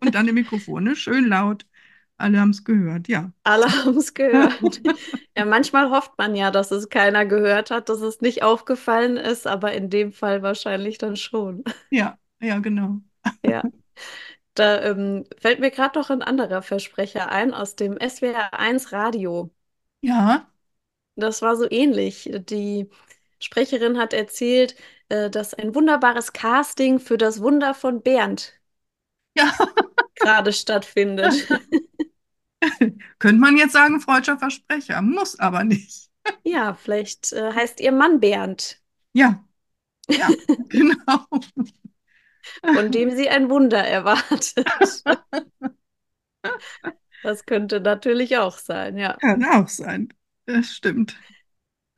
Und 0.00 0.14
dann 0.14 0.28
im 0.28 0.34
Mikrofon, 0.34 0.84
ne? 0.84 0.96
Schön 0.96 1.26
laut. 1.26 1.66
Alle 2.16 2.38
haben 2.38 2.50
es 2.50 2.64
gehört, 2.64 3.08
ja. 3.08 3.32
alle 3.44 3.66
haben 3.66 3.96
es 3.96 4.12
gehört. 4.12 4.82
Ja, 5.36 5.46
manchmal 5.46 5.90
hofft 5.90 6.18
man 6.18 6.34
ja, 6.34 6.50
dass 6.50 6.70
es 6.70 6.90
keiner 6.90 7.24
gehört 7.24 7.70
hat, 7.70 7.88
dass 7.88 8.02
es 8.02 8.20
nicht 8.20 8.42
aufgefallen 8.42 9.16
ist, 9.16 9.46
aber 9.46 9.72
in 9.72 9.88
dem 9.88 10.12
Fall 10.12 10.42
wahrscheinlich 10.42 10.98
dann 10.98 11.16
schon. 11.16 11.64
Ja, 11.90 12.18
ja, 12.40 12.58
genau. 12.58 13.00
Ja, 13.42 13.62
da 14.54 14.82
ähm, 14.82 15.24
fällt 15.38 15.60
mir 15.60 15.70
gerade 15.70 15.98
noch 15.98 16.10
ein 16.10 16.22
anderer 16.22 16.62
Versprecher 16.62 17.30
ein 17.30 17.54
aus 17.54 17.76
dem 17.76 17.98
swr 18.00 18.52
eins 18.54 18.92
Radio. 18.92 19.50
Ja, 20.02 20.48
Das 21.16 21.40
war 21.42 21.54
so 21.56 21.70
ähnlich. 21.70 22.28
Die 22.32 22.88
Sprecherin 23.38 23.96
hat 23.98 24.12
erzählt, 24.12 24.74
äh, 25.08 25.30
dass 25.30 25.54
ein 25.54 25.74
wunderbares 25.74 26.32
Casting 26.32 26.98
für 27.00 27.16
das 27.18 27.40
Wunder 27.42 27.74
von 27.74 28.02
Bernd 28.02 28.54
ja. 29.36 29.50
gerade 30.14 30.52
stattfindet. 30.52 31.48
Könnte 33.18 33.40
man 33.40 33.56
jetzt 33.56 33.72
sagen, 33.72 34.00
freudscher 34.00 34.38
Versprecher, 34.38 35.02
muss 35.02 35.38
aber 35.38 35.64
nicht. 35.64 36.10
Ja, 36.44 36.74
vielleicht 36.74 37.32
äh, 37.32 37.52
heißt 37.54 37.80
ihr 37.80 37.92
Mann 37.92 38.20
Bernd, 38.20 38.80
Ja, 39.12 39.44
ja, 40.08 40.28
genau. 40.68 41.26
Von 42.62 42.90
dem 42.90 43.10
sie 43.10 43.28
ein 43.28 43.50
Wunder 43.50 43.84
erwartet. 43.84 44.66
Das 47.22 47.44
könnte 47.44 47.80
natürlich 47.80 48.38
auch 48.38 48.56
sein, 48.56 48.96
ja. 48.96 49.14
Kann 49.18 49.44
auch 49.44 49.68
sein. 49.68 50.08
Das 50.46 50.72
stimmt. 50.74 51.18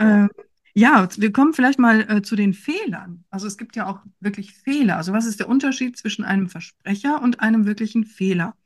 Ähm, 0.01 0.29
ja, 0.75 1.09
wir 1.17 1.33
kommen 1.33 1.53
vielleicht 1.53 1.79
mal 1.79 2.01
äh, 2.11 2.23
zu 2.23 2.35
den 2.35 2.55
Fehlern. 2.55 3.25
Also 3.31 3.47
es 3.47 3.59
gibt 3.59 3.77
ja 3.77 3.87
auch 3.87 4.01
wirklich 4.21 4.53
Fehler. 4.55 4.97
Also 4.97 5.13
was 5.13 5.27
ist 5.27 5.39
der 5.39 5.49
Unterschied 5.49 5.97
zwischen 5.97 6.25
einem 6.25 6.49
Versprecher 6.49 7.23
und 7.23 7.41
einem 7.41 7.67
wirklichen 7.67 8.05
Fehler? 8.05 8.57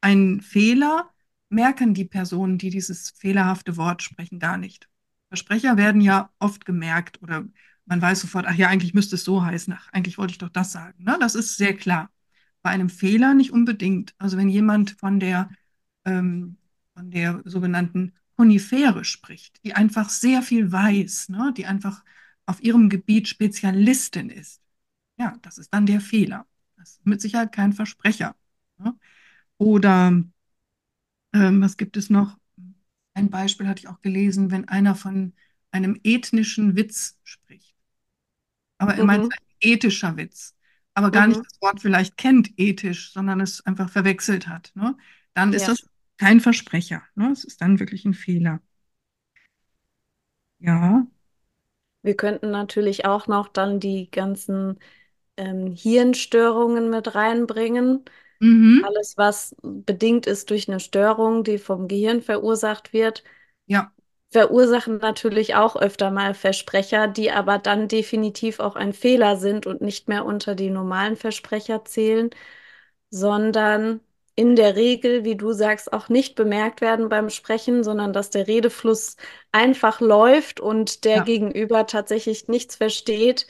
Ein 0.00 0.40
Fehler 0.42 1.10
merken 1.48 1.94
die 1.94 2.04
Personen, 2.04 2.58
die 2.58 2.70
dieses 2.70 3.10
fehlerhafte 3.10 3.76
Wort 3.76 4.02
sprechen, 4.02 4.38
gar 4.38 4.58
nicht. 4.58 4.88
Versprecher 5.28 5.76
werden 5.76 6.00
ja 6.00 6.30
oft 6.38 6.64
gemerkt 6.64 7.22
oder 7.22 7.44
man 7.86 8.02
weiß 8.02 8.20
sofort, 8.20 8.46
ach 8.46 8.54
ja, 8.54 8.68
eigentlich 8.68 8.94
müsste 8.94 9.16
es 9.16 9.24
so 9.24 9.44
heißen, 9.44 9.72
ach, 9.72 9.88
eigentlich 9.92 10.18
wollte 10.18 10.32
ich 10.32 10.38
doch 10.38 10.48
das 10.48 10.72
sagen. 10.72 11.04
Ne? 11.04 11.16
Das 11.20 11.34
ist 11.34 11.56
sehr 11.56 11.74
klar. 11.74 12.10
Bei 12.62 12.70
einem 12.70 12.90
Fehler 12.90 13.34
nicht 13.34 13.52
unbedingt. 13.52 14.14
Also 14.18 14.36
wenn 14.36 14.48
jemand 14.48 14.92
von 14.92 15.20
der, 15.20 15.50
ähm, 16.04 16.56
von 16.94 17.10
der 17.10 17.42
sogenannten 17.44 18.12
Konifere 18.36 19.04
spricht, 19.04 19.64
die 19.64 19.74
einfach 19.74 20.10
sehr 20.10 20.42
viel 20.42 20.70
weiß, 20.70 21.30
ne? 21.30 21.54
Die 21.56 21.66
einfach 21.66 22.04
auf 22.44 22.62
ihrem 22.62 22.88
Gebiet 22.88 23.28
Spezialistin 23.28 24.30
ist. 24.30 24.60
Ja, 25.18 25.36
das 25.42 25.58
ist 25.58 25.72
dann 25.72 25.86
der 25.86 26.00
Fehler. 26.00 26.46
Das 26.76 26.90
ist 26.92 27.06
mit 27.06 27.20
Sicherheit 27.20 27.52
kein 27.52 27.72
Versprecher. 27.72 28.36
Ne? 28.78 28.94
Oder 29.58 30.22
ähm, 31.32 31.60
was 31.62 31.76
gibt 31.76 31.96
es 31.96 32.10
noch? 32.10 32.38
Ein 33.14 33.30
Beispiel 33.30 33.66
hatte 33.66 33.80
ich 33.80 33.88
auch 33.88 34.02
gelesen, 34.02 34.50
wenn 34.50 34.68
einer 34.68 34.94
von 34.94 35.32
einem 35.70 35.98
ethnischen 36.04 36.76
Witz 36.76 37.18
spricht. 37.24 37.65
Aber 38.78 38.94
er 38.96 39.04
meint 39.04 39.24
Mhm, 39.24 39.30
ein 39.30 39.38
ethischer 39.60 40.16
Witz, 40.16 40.54
aber 40.94 41.10
gar 41.10 41.26
nicht 41.26 41.40
mhm, 41.40 41.44
das 41.44 41.60
Wort 41.60 41.80
vielleicht 41.80 42.16
kennt 42.16 42.50
ethisch, 42.58 43.12
sondern 43.12 43.40
es 43.40 43.64
einfach 43.66 43.90
verwechselt 43.90 44.48
hat. 44.48 44.72
Ne? 44.74 44.96
Dann 45.34 45.52
ist 45.52 45.68
ja. 45.68 45.68
das 45.68 45.88
kein 46.18 46.40
Versprecher. 46.40 47.02
Ne? 47.14 47.30
Es 47.32 47.44
ist 47.44 47.60
dann 47.60 47.78
wirklich 47.80 48.04
ein 48.04 48.14
Fehler. 48.14 48.60
Ja. 50.58 51.06
Wir 52.02 52.16
könnten 52.16 52.50
natürlich 52.50 53.04
auch 53.06 53.26
noch 53.26 53.48
dann 53.48 53.80
die 53.80 54.10
ganzen 54.10 54.78
ähm, 55.36 55.72
Hirnstörungen 55.74 56.90
mit 56.90 57.14
reinbringen. 57.14 58.04
Mhm. 58.40 58.82
Alles, 58.82 59.16
was 59.18 59.56
bedingt 59.62 60.26
ist 60.26 60.50
durch 60.50 60.68
eine 60.68 60.80
Störung, 60.80 61.44
die 61.44 61.58
vom 61.58 61.88
Gehirn 61.88 62.22
verursacht 62.22 62.92
wird, 62.92 63.24
Ja, 63.66 63.92
verursachen 64.36 64.98
natürlich 64.98 65.54
auch 65.54 65.76
öfter 65.76 66.10
mal 66.10 66.34
Versprecher, 66.34 67.08
die 67.08 67.30
aber 67.30 67.56
dann 67.58 67.88
definitiv 67.88 68.60
auch 68.60 68.76
ein 68.76 68.92
Fehler 68.92 69.38
sind 69.38 69.66
und 69.66 69.80
nicht 69.80 70.08
mehr 70.08 70.26
unter 70.26 70.54
die 70.54 70.68
normalen 70.68 71.16
Versprecher 71.16 71.86
zählen, 71.86 72.28
sondern 73.08 74.00
in 74.34 74.54
der 74.54 74.76
Regel, 74.76 75.24
wie 75.24 75.36
du 75.36 75.52
sagst, 75.52 75.90
auch 75.90 76.10
nicht 76.10 76.34
bemerkt 76.34 76.82
werden 76.82 77.08
beim 77.08 77.30
Sprechen, 77.30 77.82
sondern 77.82 78.12
dass 78.12 78.28
der 78.28 78.46
Redefluss 78.46 79.16
einfach 79.52 80.02
läuft 80.02 80.60
und 80.60 81.06
der 81.06 81.16
ja, 81.16 81.24
Gegenüber 81.24 81.86
tatsächlich 81.86 82.46
nichts 82.46 82.76
versteht 82.76 83.46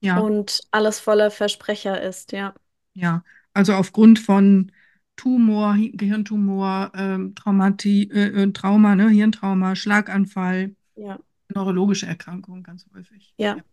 ja, 0.00 0.20
und 0.20 0.60
alles 0.72 1.00
voller 1.00 1.30
Versprecher 1.30 2.02
ist, 2.02 2.32
ja. 2.32 2.52
ja. 2.92 3.24
Also 3.54 3.72
aufgrund 3.72 4.18
von 4.18 4.72
Tumor, 5.16 5.74
Hi- 5.74 5.92
Gehirntumor, 5.94 6.92
ähm, 6.94 7.34
Traumati, 7.34 8.04
äh, 8.12 8.42
äh, 8.44 8.52
Trauma, 8.52 8.94
ne, 8.96 9.08
Hirntrauma, 9.08 9.76
Schlaganfall, 9.76 10.74
Ja, 10.96 11.18
neurologische 11.54 12.06
Erkrankungen 12.06 12.62
ganz 12.62 12.86
häufig. 12.94 13.34
ja. 13.38 13.56
Ja. 13.56 13.64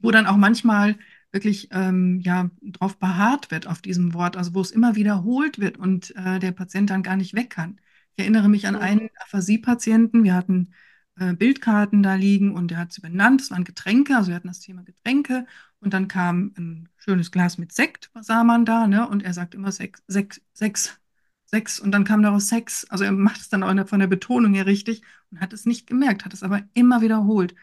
wo 0.00 0.10
dann 0.10 0.26
auch 0.26 0.36
manchmal 0.36 0.96
wirklich 1.32 1.68
ähm, 1.72 2.20
ja, 2.20 2.50
drauf 2.62 2.98
beharrt 2.98 3.50
wird 3.50 3.66
auf 3.66 3.80
diesem 3.82 4.14
Wort, 4.14 4.36
also 4.36 4.54
wo 4.54 4.60
es 4.60 4.70
immer 4.70 4.94
wiederholt 4.96 5.58
wird 5.58 5.78
und 5.78 6.14
äh, 6.16 6.38
der 6.38 6.52
Patient 6.52 6.90
dann 6.90 7.02
gar 7.02 7.16
nicht 7.16 7.34
weg 7.34 7.50
kann. 7.50 7.80
Ich 8.16 8.20
erinnere 8.22 8.48
mich 8.48 8.66
an 8.66 8.76
einen 8.76 9.08
Aphasie-Patienten, 9.24 10.22
wir 10.22 10.34
hatten 10.34 10.72
äh, 11.18 11.32
Bildkarten 11.34 12.02
da 12.02 12.14
liegen 12.14 12.54
und 12.54 12.70
der 12.70 12.78
hat 12.78 12.92
sie 12.92 13.00
benannt, 13.00 13.40
es 13.40 13.50
waren 13.50 13.64
Getränke, 13.64 14.16
also 14.16 14.28
wir 14.28 14.36
hatten 14.36 14.48
das 14.48 14.60
Thema 14.60 14.82
Getränke 14.84 15.46
und 15.84 15.94
dann 15.94 16.08
kam 16.08 16.52
ein 16.58 16.88
schönes 16.98 17.30
Glas 17.30 17.58
mit 17.58 17.72
Sekt, 17.72 18.10
sah 18.20 18.44
man 18.44 18.64
da, 18.64 18.86
ne? 18.86 19.08
Und 19.08 19.22
er 19.22 19.34
sagt 19.34 19.54
immer 19.54 19.72
Sex, 19.72 20.02
Sex, 20.08 20.40
Sex, 20.54 20.98
Sex 21.46 21.80
und 21.80 21.92
dann 21.92 22.04
kam 22.04 22.22
daraus 22.22 22.48
Sex. 22.48 22.86
Also 22.90 23.04
er 23.04 23.12
macht 23.12 23.40
es 23.40 23.48
dann 23.48 23.62
auch 23.62 23.88
von 23.88 24.00
der 24.00 24.06
Betonung 24.08 24.54
her 24.54 24.66
richtig 24.66 25.02
und 25.30 25.40
hat 25.40 25.52
es 25.52 25.66
nicht 25.66 25.86
gemerkt, 25.86 26.24
hat 26.24 26.34
es 26.34 26.42
aber 26.42 26.62
immer 26.74 27.00
wiederholt. 27.02 27.54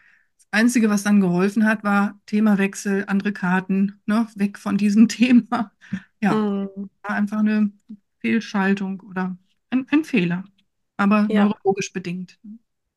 Einzige, 0.50 0.90
was 0.90 1.02
dann 1.02 1.20
geholfen 1.20 1.66
hat, 1.66 1.82
war 1.84 2.20
Themawechsel, 2.26 3.04
andere 3.06 3.32
Karten, 3.32 4.00
ne, 4.06 4.28
weg 4.36 4.58
von 4.58 4.76
diesem 4.78 5.08
Thema. 5.10 5.72
Ja, 6.20 6.44
Mhm. 6.64 6.88
war 7.02 7.16
einfach 7.16 7.38
eine 7.40 7.72
Fehlschaltung 8.20 9.00
oder 9.02 9.36
ein, 9.70 9.86
ein 9.90 10.04
Fehler, 10.04 10.44
aber 10.96 11.28
Ja, 11.28 11.52
neurologisch 11.62 11.92
bedingt. 11.92 12.38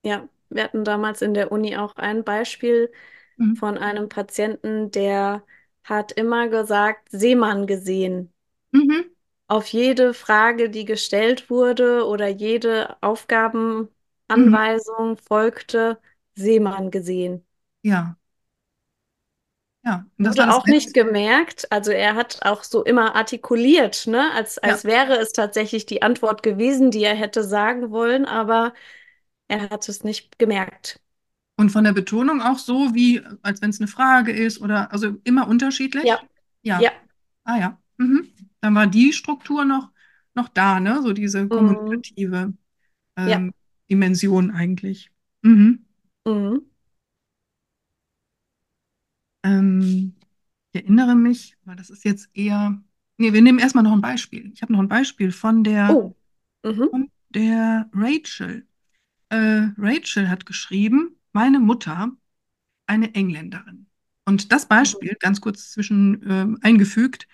ja. 0.03 0.27
Wir 0.49 0.63
hatten 0.63 0.83
damals 0.83 1.21
in 1.23 1.33
der 1.33 1.51
Uni 1.51 1.75
auch 1.77 1.95
ein 1.95 2.23
Beispiel 2.23 2.91
Mhm. 3.37 3.55
von 3.55 3.77
einem 3.77 4.09
Patienten, 4.09 4.91
der 4.91 5.43
hat 5.83 6.11
immer 6.13 6.47
gesagt, 6.49 7.07
Seemann 7.11 7.67
gesehen. 7.67 8.33
Mhm. 8.73 9.05
Auf 9.47 9.67
jede 9.69 10.13
Frage, 10.13 10.69
die 10.69 10.85
gestellt 10.85 11.49
wurde 11.49 12.05
oder 12.07 12.27
jede 12.27 12.89
Mhm. 12.89 12.95
Aufgabenanweisung 13.01 15.17
folgte 15.17 15.99
Seemann 16.35 16.91
gesehen. 16.91 17.45
Ja, 17.83 18.17
ja. 19.83 20.05
Und 20.17 20.25
das 20.25 20.37
Wurde 20.37 20.53
auch 20.53 20.65
nicht 20.65 20.93
gemerkt, 20.93 21.71
also 21.71 21.91
er 21.91 22.15
hat 22.15 22.39
auch 22.45 22.63
so 22.63 22.83
immer 22.83 23.15
artikuliert, 23.15 24.07
ne, 24.07 24.31
als, 24.33 24.55
Ja. 24.63 24.71
als 24.71 24.83
wäre 24.85 25.17
es 25.17 25.31
tatsächlich 25.33 25.85
die 25.85 26.01
Antwort 26.01 26.43
gewesen, 26.43 26.91
die 26.91 27.03
er 27.03 27.15
hätte 27.15 27.43
sagen 27.43 27.91
wollen, 27.91 28.25
aber 28.25 28.73
er 29.47 29.69
hat 29.69 29.87
es 29.89 30.03
nicht 30.03 30.39
gemerkt. 30.39 30.99
Und 31.57 31.69
von 31.69 31.83
der 31.85 31.93
Betonung 31.93 32.41
auch 32.41 32.59
so, 32.59 32.93
wie 32.93 33.21
als 33.41 33.61
wenn 33.61 33.69
es 33.69 33.79
eine 33.79 33.87
Frage 33.87 34.31
ist 34.31 34.61
oder 34.61 34.91
also 34.91 35.17
immer 35.23 35.43
Ja, 35.43 35.47
unterschiedlich. 35.47 36.03
Ja. 36.03 36.19
ja. 36.81 36.91
Ah 37.45 37.57
ja. 37.57 37.81
Mhm. 37.97 38.27
Dann 38.59 38.75
war 38.75 38.87
die 38.87 39.13
Struktur 39.13 39.63
noch, 39.63 39.91
noch 40.33 40.49
da, 40.49 40.79
ne? 40.79 41.01
So 41.01 41.13
diese 41.13 41.43
Mhm. 41.43 41.49
kommunikative 41.49 42.53
Ja. 43.17 43.37
ähm, 43.37 43.53
Dimension 43.89 44.51
eigentlich. 44.51 45.11
Mhm. 45.43 45.85
Mhm. 46.25 46.61
Ähm, 49.43 50.15
ich 50.73 50.81
erinnere 50.81 51.15
mich, 51.15 51.55
aber 51.65 51.75
das 51.75 51.89
ist 51.89 52.03
jetzt 52.03 52.29
eher. 52.33 52.81
Nee, 53.17 53.31
wir 53.31 53.41
nehmen 53.41 53.59
erstmal 53.59 53.83
noch 53.83 53.93
ein 53.93 54.01
Beispiel. 54.01 54.51
Ich 54.53 54.61
habe 54.61 54.73
noch 54.73 54.79
ein 54.79 54.89
Beispiel 54.89 55.31
von 55.31 55.63
der, 55.63 55.95
Oh. 55.95 56.15
Mhm. 56.63 56.89
von 56.89 57.11
der 57.29 57.89
Rachel. 57.93 58.67
Äh, 59.29 59.69
Rachel 59.77 60.29
hat 60.29 60.45
geschrieben, 60.45 61.15
meine 61.35 61.59
Mutter, 61.59 62.11
eine 62.87 63.13
Engländerin. 63.13 63.87
Und 64.25 64.51
das 64.51 64.63
Mhm. 64.63 64.69
Beispiel, 64.69 65.17
ganz 65.19 65.41
kurz 65.41 65.71
zwischen 65.71 66.25
ähm, 66.27 66.57
eingefügt, 66.61 67.27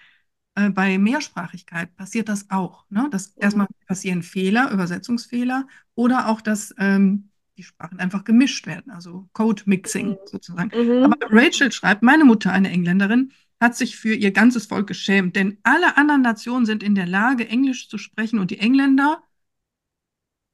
äh, 0.56 0.70
bei 0.72 0.98
Mehrsprachigkeit 0.98 1.96
passiert 1.96 2.28
das 2.28 2.50
auch. 2.50 2.86
Ne? 2.90 3.08
Dass 3.12 3.36
Mhm. 3.36 3.42
erstmal 3.44 3.68
passieren 3.88 4.24
Fehler, 4.24 4.72
Übersetzungsfehler 4.72 5.68
oder 5.96 6.28
auch, 6.28 6.42
dass 6.42 6.74
ähm, 6.78 7.30
die 7.58 7.64
Sprachen 7.64 8.00
einfach 8.00 8.24
gemischt 8.24 8.66
werden, 8.66 8.92
also 8.92 9.30
Code-Mixing 9.34 10.18
sozusagen. 10.26 10.72
Aber 11.04 11.16
Mhm. 11.22 11.38
Rachel 11.38 11.72
schreibt, 11.72 12.02
meine 12.02 12.26
Mutter, 12.26 12.52
eine 12.52 12.72
Engländerin, 12.72 13.32
hat 13.60 13.76
sich 13.76 13.98
für 13.98 14.16
ihr 14.16 14.32
ganzes 14.32 14.66
Volk 14.66 14.88
geschämt, 14.88 15.36
denn 15.36 15.60
alle 15.62 15.96
anderen 15.96 16.24
Nationen 16.24 16.66
sind 16.66 16.82
in 16.82 16.96
der 16.96 17.06
Lage, 17.06 17.48
Englisch 17.48 17.88
zu 17.88 18.00
sprechen 18.00 18.40
und 18.40 18.50
die 18.50 18.58
Engländer 18.58 19.22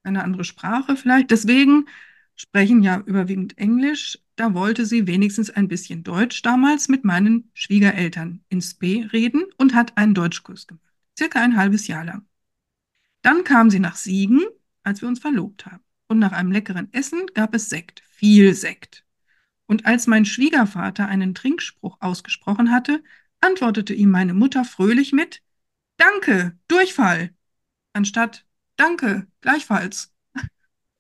eine 0.04 0.24
andere 0.24 0.44
Sprache 0.44 0.96
vielleicht. 0.96 1.32
Deswegen 1.32 1.86
sprechen 2.38 2.82
ja 2.84 3.04
überwiegend 3.06 3.58
Englisch. 3.58 4.20
da 4.38 4.54
wollte 4.54 4.86
sie 4.86 5.08
wenigstens 5.08 5.50
ein 5.50 5.68
bisschen 5.68 6.04
Deutsch 6.04 6.44
damals 6.44 6.88
mit 6.88 7.04
meinen 7.04 7.50
Schwiegereltern 7.56 8.44
ins 8.50 8.76
B 8.76 9.04
reden 9.12 9.44
und 9.58 9.74
hat 9.74 9.98
einen 9.98 10.14
Deutschkurs 10.14 10.68
gemacht. 10.68 10.94
Circa 11.18 11.42
ein 11.42 11.58
halbes 11.58 11.88
Jahr 11.88 12.06
lang. 12.06 12.26
Dann 13.24 13.44
kam 13.44 13.72
sie 13.72 13.80
nach 13.80 13.96
Siegen, 13.96 14.42
als 14.84 15.02
wir 15.02 15.08
uns 15.10 15.20
verlobt 15.20 15.66
haben. 15.66 15.84
Und 16.08 16.20
nach 16.20 16.32
einem 16.32 16.52
leckeren 16.52 16.94
Essen 16.94 17.26
gab 17.34 17.56
es 17.56 17.70
Sekt, 17.70 18.02
viel 18.12 18.54
Sekt. 18.54 19.04
Und 19.66 19.86
als 19.86 20.08
mein 20.08 20.24
Schwiegervater 20.24 21.08
einen 21.08 21.36
Trinkspruch 21.36 21.98
ausgesprochen 22.00 22.72
hatte, 22.72 23.04
antwortete 23.42 23.94
ihm 23.94 24.12
meine 24.12 24.34
Mutter 24.34 24.64
fröhlich 24.64 25.12
mit 25.12 25.42
Danke, 25.98 26.58
Durchfall, 26.68 27.34
anstatt 27.94 28.46
Danke, 28.78 29.28
gleichfalls. 29.42 30.14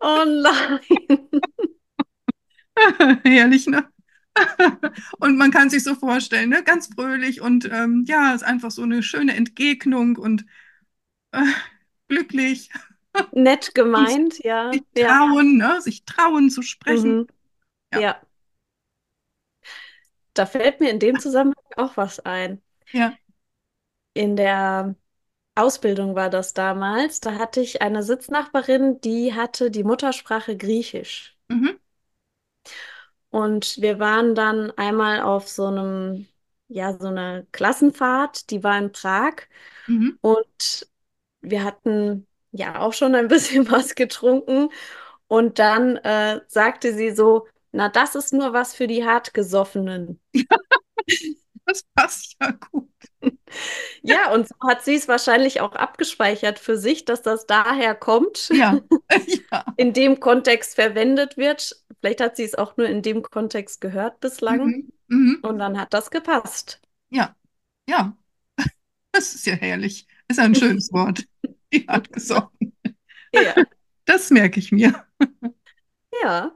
Oh 0.01 0.23
nein. 0.25 0.79
Herrlich, 3.25 3.67
ne? 3.67 3.87
und 5.19 5.37
man 5.37 5.51
kann 5.51 5.69
sich 5.69 5.83
so 5.83 5.95
vorstellen, 5.95 6.49
ne? 6.49 6.63
ganz 6.63 6.89
fröhlich 6.93 7.41
und 7.41 7.65
ähm, 7.71 8.05
ja, 8.07 8.33
ist 8.33 8.43
einfach 8.43 8.71
so 8.71 8.83
eine 8.83 9.01
schöne 9.01 9.35
Entgegnung 9.35 10.15
und 10.17 10.45
äh, 11.31 11.43
glücklich. 12.07 12.69
Nett 13.33 13.73
gemeint, 13.73 14.39
ja. 14.43 14.71
Sich 14.71 14.83
Ja. 14.95 15.07
trauen, 15.07 15.57
ne? 15.57 15.81
sich 15.81 16.05
trauen 16.05 16.49
zu 16.49 16.61
sprechen. 16.61 17.19
Mhm. 17.19 17.27
Ja. 17.93 17.99
Ja. 17.99 18.21
Da 20.33 20.45
fällt 20.45 20.79
mir 20.79 20.89
in 20.91 20.99
dem 20.99 21.19
Zusammenhang 21.19 21.63
auch 21.77 21.97
was 21.97 22.19
ein. 22.19 22.61
Ja. 22.91 23.17
In 24.13 24.35
der 24.35 24.95
Ausbildung 25.57 26.15
war 26.15 26.29
das 26.29 26.53
damals. 26.53 27.19
Da 27.19 27.33
hatte 27.35 27.61
ich 27.61 27.81
eine 27.81 28.03
Sitznachbarin, 28.03 29.01
die 29.01 29.33
hatte 29.33 29.71
die 29.71 29.83
Muttersprache 29.83 30.57
Griechisch. 30.57 31.35
Mhm. 31.47 31.79
Und 33.29 33.81
wir 33.81 33.99
waren 33.99 34.35
dann 34.35 34.71
einmal 34.71 35.21
auf 35.21 35.47
so 35.47 35.65
einem, 35.65 36.27
ja, 36.67 36.97
so 36.97 37.07
einer 37.07 37.43
Klassenfahrt, 37.51 38.49
die 38.49 38.63
war 38.63 38.77
in 38.77 38.91
Prag. 38.91 39.33
Mhm. 39.87 40.17
Und 40.21 40.87
wir 41.41 41.63
hatten 41.63 42.27
ja 42.51 42.79
auch 42.79 42.93
schon 42.93 43.15
ein 43.15 43.27
bisschen 43.29 43.69
was 43.69 43.95
getrunken. 43.95 44.69
Und 45.27 45.59
dann 45.59 45.97
äh, 45.97 46.41
sagte 46.47 46.93
sie 46.93 47.11
so, 47.11 47.47
na, 47.71 47.89
das 47.89 48.15
ist 48.15 48.33
nur 48.33 48.53
was 48.53 48.73
für 48.73 48.87
die 48.87 49.05
Hartgesoffenen. 49.05 50.19
Das 51.69 51.83
passt 51.95 52.37
ja 52.41 52.51
gut. 52.51 52.87
Ja, 54.03 54.31
und 54.33 54.47
so 54.47 54.55
hat 54.67 54.83
sie 54.83 54.95
es 54.95 55.07
wahrscheinlich 55.07 55.61
auch 55.61 55.73
abgespeichert 55.73 56.59
für 56.59 56.77
sich, 56.77 57.05
dass 57.05 57.21
das 57.21 57.45
daher 57.45 57.95
kommt, 57.95 58.49
Ja. 58.53 58.79
ja. 59.51 59.65
in 59.77 59.93
dem 59.93 60.19
Kontext 60.19 60.75
verwendet 60.75 61.37
wird. 61.37 61.75
Vielleicht 61.99 62.21
hat 62.21 62.35
sie 62.37 62.43
es 62.43 62.55
auch 62.55 62.77
nur 62.77 62.87
in 62.87 63.01
dem 63.01 63.21
Kontext 63.23 63.81
gehört 63.81 64.19
bislang 64.19 64.65
Mhm. 64.67 64.91
Mhm. 65.07 65.39
und 65.41 65.59
dann 65.59 65.79
hat 65.79 65.93
das 65.93 66.11
gepasst. 66.11 66.81
Ja. 67.09 67.35
Ja. 67.89 68.15
Das 69.11 69.33
ist 69.33 69.47
ja 69.47 69.53
herrlich. 69.55 70.05
Ist 70.27 70.39
ein 70.39 70.53
schönes 70.53 70.91
Wort. 70.93 71.25
Die 71.73 71.87
hat 71.87 72.11
gesoffen. 72.13 72.75
Ja, 73.33 73.55
Das 74.05 74.29
merke 74.29 74.59
ich 74.59 74.71
mir. 74.71 75.05
ja. 76.21 76.51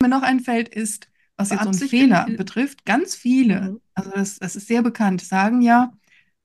mir 0.00 0.08
noch 0.08 0.22
einfällt, 0.22 0.68
ist, 0.68 1.08
was 1.38 1.50
jetzt 1.50 1.64
so 1.64 1.70
einen 1.70 1.80
Fehler 1.80 2.32
betrifft, 2.36 2.84
ganz 2.86 3.16
viele, 3.16 3.72
Mhm. 3.72 3.80
also 3.94 4.10
das, 4.12 4.38
das 4.38 4.56
ist 4.56 4.68
sehr 4.68 4.82
bekannt, 4.82 5.22
sagen 5.22 5.62
ja, 5.62 5.92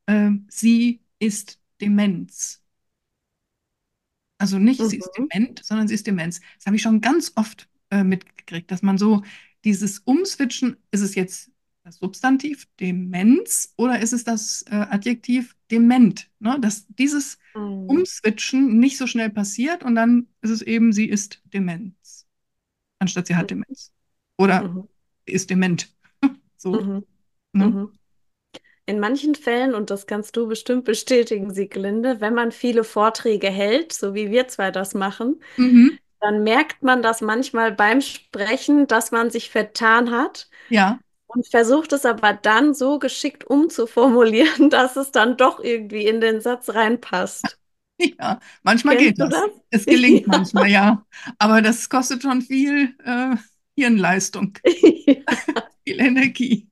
ähm, 0.07 0.47
sie 0.49 1.01
ist 1.19 1.59
Demenz. 1.81 2.61
Also 4.37 4.57
nicht, 4.59 4.87
sie 4.89 4.97
ist 4.97 5.11
Mhm. 5.17 5.29
dement, 5.31 5.63
sondern 5.63 5.87
sie 5.87 5.93
ist 5.95 6.07
Demenz. 6.07 6.41
Das 6.57 6.65
habe 6.65 6.75
ich 6.75 6.81
schon 6.81 7.01
ganz 7.01 7.33
oft 7.35 7.69
äh, 7.91 8.03
mitgekriegt, 8.03 8.71
dass 8.71 8.81
man 8.81 8.97
so 8.97 9.23
dieses 9.63 9.99
Umswitchen, 9.99 10.77
ist 10.91 11.01
es 11.01 11.15
jetzt 11.15 11.51
das 11.83 11.97
Substantiv 11.97 12.67
Demenz 12.79 13.73
oder 13.77 13.99
ist 13.99 14.13
es 14.13 14.23
das 14.23 14.63
äh, 14.69 14.75
Adjektiv 14.75 15.55
dement? 15.71 16.29
Ne? 16.39 16.57
Dass 16.59 16.85
dieses 16.87 17.37
Mhm. 17.55 17.85
Umswitchen 17.85 18.79
nicht 18.79 18.97
so 18.97 19.07
schnell 19.07 19.29
passiert 19.29 19.83
und 19.83 19.95
dann 19.95 20.27
ist 20.41 20.49
es 20.51 20.61
eben, 20.61 20.93
sie 20.93 21.05
ist 21.09 21.41
Demenz, 21.53 22.25
anstatt 22.99 23.27
sie 23.27 23.35
hat 23.37 23.49
Mhm. 23.49 23.51
Demenz. 23.51 23.91
Oder 24.43 24.59
Mhm. 24.59 24.87
ist 25.25 25.49
dement. 25.49 25.89
So, 26.57 26.79
Mhm. 26.79 27.05
ne? 27.53 27.77
Mhm. 27.77 27.99
In 28.85 28.99
manchen 28.99 29.35
Fällen, 29.35 29.75
und 29.75 29.89
das 29.91 30.07
kannst 30.07 30.35
du 30.37 30.47
bestimmt 30.47 30.85
bestätigen, 30.85 31.53
Sieglinde, 31.53 32.21
wenn 32.21 32.33
man 32.33 32.51
viele 32.51 32.83
Vorträge 32.83 33.49
hält, 33.49 33.93
so 33.93 34.13
wie 34.15 34.31
wir 34.31 34.47
zwei 34.49 34.71
das 34.71 34.93
machen, 34.93 35.41
Mhm. 35.57 35.97
dann 36.21 36.43
merkt 36.43 36.83
man 36.83 37.01
das 37.03 37.21
manchmal 37.21 37.71
beim 37.73 38.01
Sprechen, 38.01 38.87
dass 38.87 39.11
man 39.11 39.29
sich 39.31 39.49
vertan 39.51 40.11
hat 40.11 40.49
Ja, 40.69 40.99
und 41.27 41.47
versucht 41.49 41.93
es 41.93 42.05
aber 42.05 42.33
dann 42.33 42.73
so 42.75 42.99
geschickt 42.99 43.45
umzuformulieren, 43.45 44.69
dass 44.71 44.97
es 44.97 45.11
dann 45.11 45.37
doch 45.37 45.59
irgendwie 45.61 46.07
in 46.07 46.21
den 46.21 46.41
Satz 46.41 46.69
reinpasst. 46.71 47.59
ja, 47.97 48.39
manchmal 48.63 48.97
Kennst 48.97 48.97
geht 48.97 49.19
das. 49.19 49.33
das? 49.33 49.51
Es 49.69 49.87
gelingt 49.87 50.27
Ja. 50.27 50.27
manchmal, 50.27 50.69
ja. 50.69 51.05
Aber 51.39 51.61
das 51.61 51.89
kostet 51.89 52.21
schon 52.21 52.41
viel 52.41 52.95
äh, 53.03 53.35
Hirnleistung, 53.77 54.57
viel 55.85 55.99
Energie. 55.99 56.69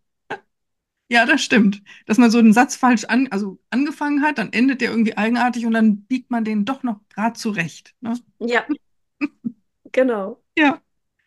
Ja, 1.09 1.25
das 1.25 1.43
stimmt. 1.43 1.83
Dass 2.05 2.17
man 2.17 2.31
so 2.31 2.37
einen 2.39 2.53
Satz 2.53 2.75
falsch 2.77 3.03
an, 3.05 3.27
also 3.31 3.59
angefangen 3.69 4.21
hat, 4.23 4.37
dann 4.37 4.53
endet 4.53 4.79
der 4.81 4.91
irgendwie 4.91 5.17
eigenartig 5.17 5.65
und 5.65 5.73
dann 5.73 6.03
biegt 6.05 6.31
man 6.31 6.45
den 6.45 6.63
doch 6.65 6.83
noch 6.83 7.01
gerade 7.09 7.37
zurecht. 7.37 7.93
Ne? 7.99 8.13
Ja, 8.39 8.67
genau. 9.91 10.41
Ja. 10.57 10.81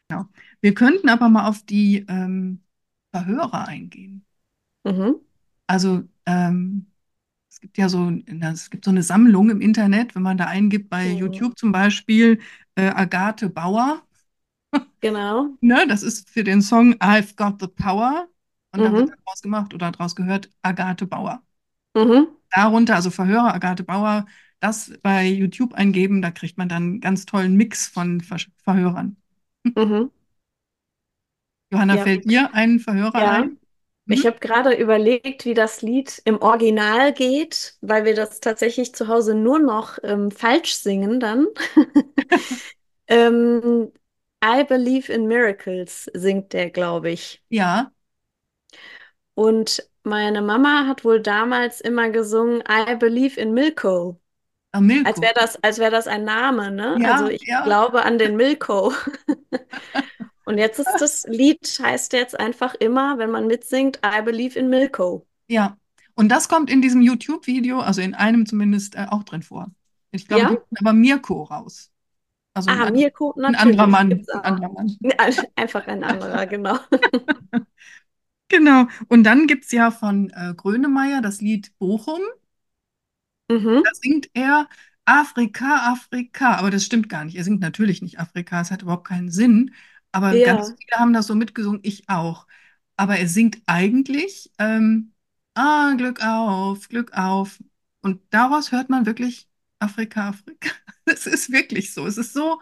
Genau. 0.09 0.27
Wir 0.63 0.75
könnten 0.75 1.09
aber 1.11 1.29
mal 1.31 1.49
auf 1.49 1.65
die 1.65 2.07
ähm, 2.09 2.65
Verhörer 3.13 3.69
eingehen. 3.69 4.27
Mhm. 4.85 5.25
Also 5.67 6.03
ähm, 6.27 6.87
es 7.51 7.61
gibt 7.61 7.79
ja 7.79 7.89
so, 7.89 8.11
es 8.27 8.71
gibt 8.71 8.85
so 8.85 8.91
eine 8.91 9.03
Sammlung 9.03 9.51
im 9.51 9.61
Internet, 9.61 10.15
wenn 10.15 10.23
man 10.23 10.39
da 10.39 10.47
eingibt 10.47 10.91
bei 10.91 11.09
Mhm. 11.09 11.21
YouTube 11.21 11.59
zum 11.59 11.73
Beispiel 11.73 12.41
äh, 12.77 12.89
Agathe 12.89 13.51
Bauer. 13.51 14.03
Genau. 15.01 15.59
Ne, 15.61 15.87
das 15.89 16.03
ist 16.03 16.31
für 16.31 16.45
den 16.45 16.63
Song 16.63 16.95
I've 17.01 17.37
Got 17.37 17.61
the 17.61 17.67
Power. 17.69 18.29
Und 18.73 18.83
dann 18.85 18.97
Mhm. 18.97 18.97
wird 18.97 19.09
daraus 19.11 19.41
gemacht 19.43 19.73
oder 19.75 19.91
daraus 19.93 20.15
gehört 20.17 20.51
Agathe 20.63 21.07
Bauer. 21.07 21.43
Mhm. 21.95 22.35
Darunter, 22.51 22.95
also 22.95 23.11
Verhörer 23.11 23.53
Agathe 23.55 23.85
Bauer, 23.85 24.27
das 24.61 24.93
bei 25.03 25.27
YouTube 25.27 25.75
eingeben, 25.75 26.23
da 26.23 26.31
kriegt 26.31 26.57
man 26.59 26.69
dann 26.69 26.83
einen 26.85 27.01
ganz 27.01 27.27
tollen 27.27 27.57
Mix 27.57 27.87
von 27.89 28.21
Ver 28.21 28.39
Verhörern. 28.63 29.17
Mhm. 29.77 30.11
Johanna, 31.71 31.97
Ja. 31.97 31.99
fällt 31.99 32.25
dir 32.31 32.55
ein 32.55 32.79
Verhörer 32.81 33.25
Ja. 33.25 33.27
ein? 33.27 33.59
Ich 34.11 34.27
Mhm. 34.27 34.27
habe 34.27 34.39
gerade 34.41 34.75
überlegt, 34.77 35.45
wie 35.47 35.55
das 35.55 35.83
Lied 35.83 36.23
im 36.27 36.43
Original 36.43 37.13
geht, 37.15 37.77
weil 37.83 38.05
wir 38.07 38.15
das 38.15 38.41
tatsächlich 38.41 38.95
zu 38.95 39.09
Hause 39.09 39.35
nur 39.35 39.59
noch 39.61 39.99
ähm, 40.05 40.31
falsch 40.31 40.75
singen 40.77 41.21
dann. 41.21 41.47
ähm, 43.09 43.93
I 44.45 44.65
Believe 44.65 45.11
in 45.13 45.27
Miracles 45.27 46.11
singt 46.15 46.53
der, 46.53 46.71
glaube 46.71 47.11
ich. 47.11 47.43
Ja, 47.49 47.93
Und 49.35 49.89
meine 50.03 50.43
Mama 50.43 50.87
hat 50.87 51.05
wohl 51.05 51.21
damals 51.21 51.81
immer 51.81 52.11
gesungen, 52.11 52.63
I 52.69 52.95
Believe 52.97 53.41
in 53.41 53.53
Milko. 53.55 54.21
äh, 54.73 54.81
Milko. 54.81 55.11
Als 55.11 55.21
wäre 55.23 55.35
das, 55.35 55.63
als 55.63 55.79
wäre 55.79 55.91
das 55.91 56.07
ein 56.09 56.25
Name, 56.25 56.71
ne? 56.71 57.01
Ja, 57.03 57.15
Also 57.15 57.29
ich 57.29 57.43
ja. 57.47 57.63
glaube 57.65 58.03
an 58.05 58.19
den 58.19 58.37
Milko. 58.37 58.93
Und 60.45 60.59
jetzt 60.59 60.79
ist 60.79 60.97
das 61.01 61.25
Lied, 61.25 61.81
heißt 61.83 62.13
jetzt 62.13 62.39
einfach 62.39 62.75
immer, 62.75 63.19
wenn 63.19 63.31
man 63.31 63.47
mitsingt, 63.47 64.01
I 64.05 64.23
Believe 64.23 64.59
in 64.59 64.69
Milko. 64.69 65.27
Ja, 65.49 65.77
und 66.15 66.29
das 66.29 66.49
kommt 66.49 66.71
in 66.71 66.81
diesem 66.83 67.03
YouTube-Video, 67.03 67.81
also 67.81 68.01
in 68.01 68.15
einem 68.15 68.47
zumindest, 68.47 68.95
äh, 68.95 69.07
auch 69.11 69.25
drin 69.25 69.43
vor. 69.43 69.71
Ich 70.11 70.29
glaube, 70.29 70.57
Ja? 70.57 70.57
aber 70.79 70.93
Mirko 70.93 71.43
raus. 71.45 71.91
Also 72.55 72.71
ein, 72.71 72.81
Ah, 72.81 72.85
an- 72.85 72.93
Mirko, 72.93 73.35
ein 73.47 73.55
natürlich. 73.55 73.57
anderer 73.57 73.87
Mann. 73.87 74.27
Ein 74.33 74.45
anderer 74.45 74.73
Mann. 74.73 74.99
Einfach 75.57 75.87
ein 75.87 76.05
anderer, 76.05 76.47
genau. 76.47 76.79
Genau. 78.49 78.87
Und 79.09 79.25
dann 79.25 79.47
gibt 79.47 79.65
es 79.65 79.73
ja 79.73 79.91
von 79.91 80.31
äh, 80.31 80.55
Grönemeyer 80.57 81.21
das 81.23 81.41
Lied 81.41 81.77
Bochum. 81.79 82.21
Mhm. 83.51 83.83
Da 83.83 83.91
singt 83.95 84.31
er 84.35 84.69
Afrika, 85.05 85.93
Afrika. 85.93 86.57
Aber 86.57 86.71
das 86.71 86.85
stimmt 86.85 87.09
gar 87.09 87.25
nicht. 87.25 87.37
Er 87.37 87.45
singt 87.45 87.61
natürlich 87.61 88.03
nicht 88.03 88.19
Afrika. 88.19 88.61
Es 88.61 88.71
hat 88.71 88.83
überhaupt 88.83 89.07
keinen 89.09 89.31
Sinn. 89.31 89.75
Aber 90.13 90.37
Ja. 90.37 90.55
ganz 90.55 90.69
viele 90.79 90.99
haben 91.01 91.13
das 91.13 91.27
so 91.27 91.35
mitgesungen, 91.35 91.81
ich 91.83 92.09
auch. 92.09 92.47
Aber 92.97 93.17
er 93.19 93.29
singt 93.29 93.61
eigentlich 93.67 94.53
ähm, 94.59 95.11
Ah, 95.57 95.95
Glück 95.97 96.25
auf, 96.25 96.89
Glück 96.89 97.13
auf. 97.17 97.63
Und 98.03 98.21
daraus 98.31 98.73
hört 98.73 98.89
man 98.91 99.07
wirklich 99.07 99.49
Afrika, 99.79 100.29
Afrika. 100.31 100.71
Es 101.07 101.27
ist 101.27 101.53
wirklich 101.53 101.93
so. 101.95 102.07
Es 102.07 102.17
ist 102.19 102.33
so 102.33 102.61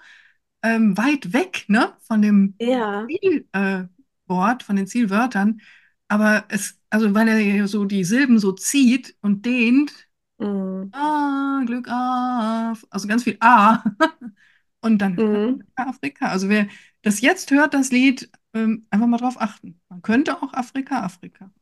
ähm, 0.62 0.96
weit 0.98 1.33
weg, 1.33 1.64
ne, 1.68 1.96
von 2.03 2.22
dem 2.22 2.59
Ja. 2.59 3.07
Zielwort, 3.09 4.62
äh, 4.62 4.64
von 4.64 4.77
den 4.77 4.87
Zielwörtern. 4.88 5.61
Aber 6.09 6.46
es, 6.51 6.81
also 6.90 7.14
weil 7.14 7.29
er 7.29 7.68
so 7.68 7.85
die 7.87 8.05
Silben 8.05 8.38
so 8.38 8.53
zieht 8.53 9.16
und 9.22 9.46
dehnt, 9.46 9.92
Mhm. 10.38 10.92
Ah, 10.92 11.62
Glück 11.66 11.88
auf. 11.88 12.87
Also 12.90 13.09
ganz 13.09 13.25
viel 13.25 13.37
A. 13.40 13.83
Und 14.81 14.98
dann 14.98 15.25
Mhm. 15.25 15.62
Afrika. 15.77 16.29
Also 16.29 16.48
wer 16.48 16.68
das 17.03 17.20
jetzt 17.20 17.51
hört, 17.51 17.75
das 17.75 17.90
Lied, 17.92 18.31
ähm, 18.55 18.87
einfach 18.90 19.07
mal 19.07 19.18
drauf 19.18 19.40
achten. 19.40 19.81
Man 19.88 20.03
könnte 20.03 20.42
auch 20.42 20.53
Afrika, 20.55 21.03
Afrika. 21.05 21.53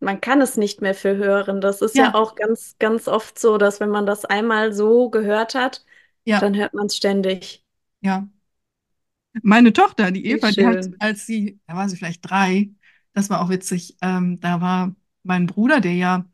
Man 0.00 0.20
kann 0.20 0.40
es 0.40 0.56
nicht 0.56 0.80
mehr 0.82 0.94
für 0.94 1.16
hören. 1.16 1.60
Das 1.60 1.82
ist 1.82 1.98
ja 1.98 2.08
Ja, 2.08 2.14
auch 2.14 2.34
ganz, 2.34 2.76
ganz 2.78 3.08
oft 3.08 3.38
so, 3.38 3.58
dass 3.58 3.80
wenn 3.80 3.90
man 3.90 4.06
das 4.06 4.24
einmal 4.24 4.72
so 4.72 5.10
gehört 5.10 5.54
hat, 5.54 5.84
ja, 6.24 6.40
dann 6.40 6.56
hört 6.56 6.74
man 6.74 6.86
es 6.86 6.96
ständig. 6.96 7.64
ja. 8.00 8.28
Meine 9.42 9.72
Tochter, 9.72 10.10
die 10.10 10.26
Eva, 10.26 10.50
die 10.52 10.64
hat, 10.66 10.90
als 10.98 11.24
sie, 11.26 11.60
da 11.66 11.74
war 11.76 11.88
sie 11.88 11.96
vielleicht 11.96 12.28
drei, 12.28 12.70
das 13.12 13.30
war 13.30 13.40
auch 13.40 13.48
witzig, 13.48 13.96
ähm, 14.02 14.40
da 14.40 14.60
war 14.60 14.94
mein 15.22 15.46
Bruder, 15.46 15.80
der 15.80 15.94
ja 15.94 16.24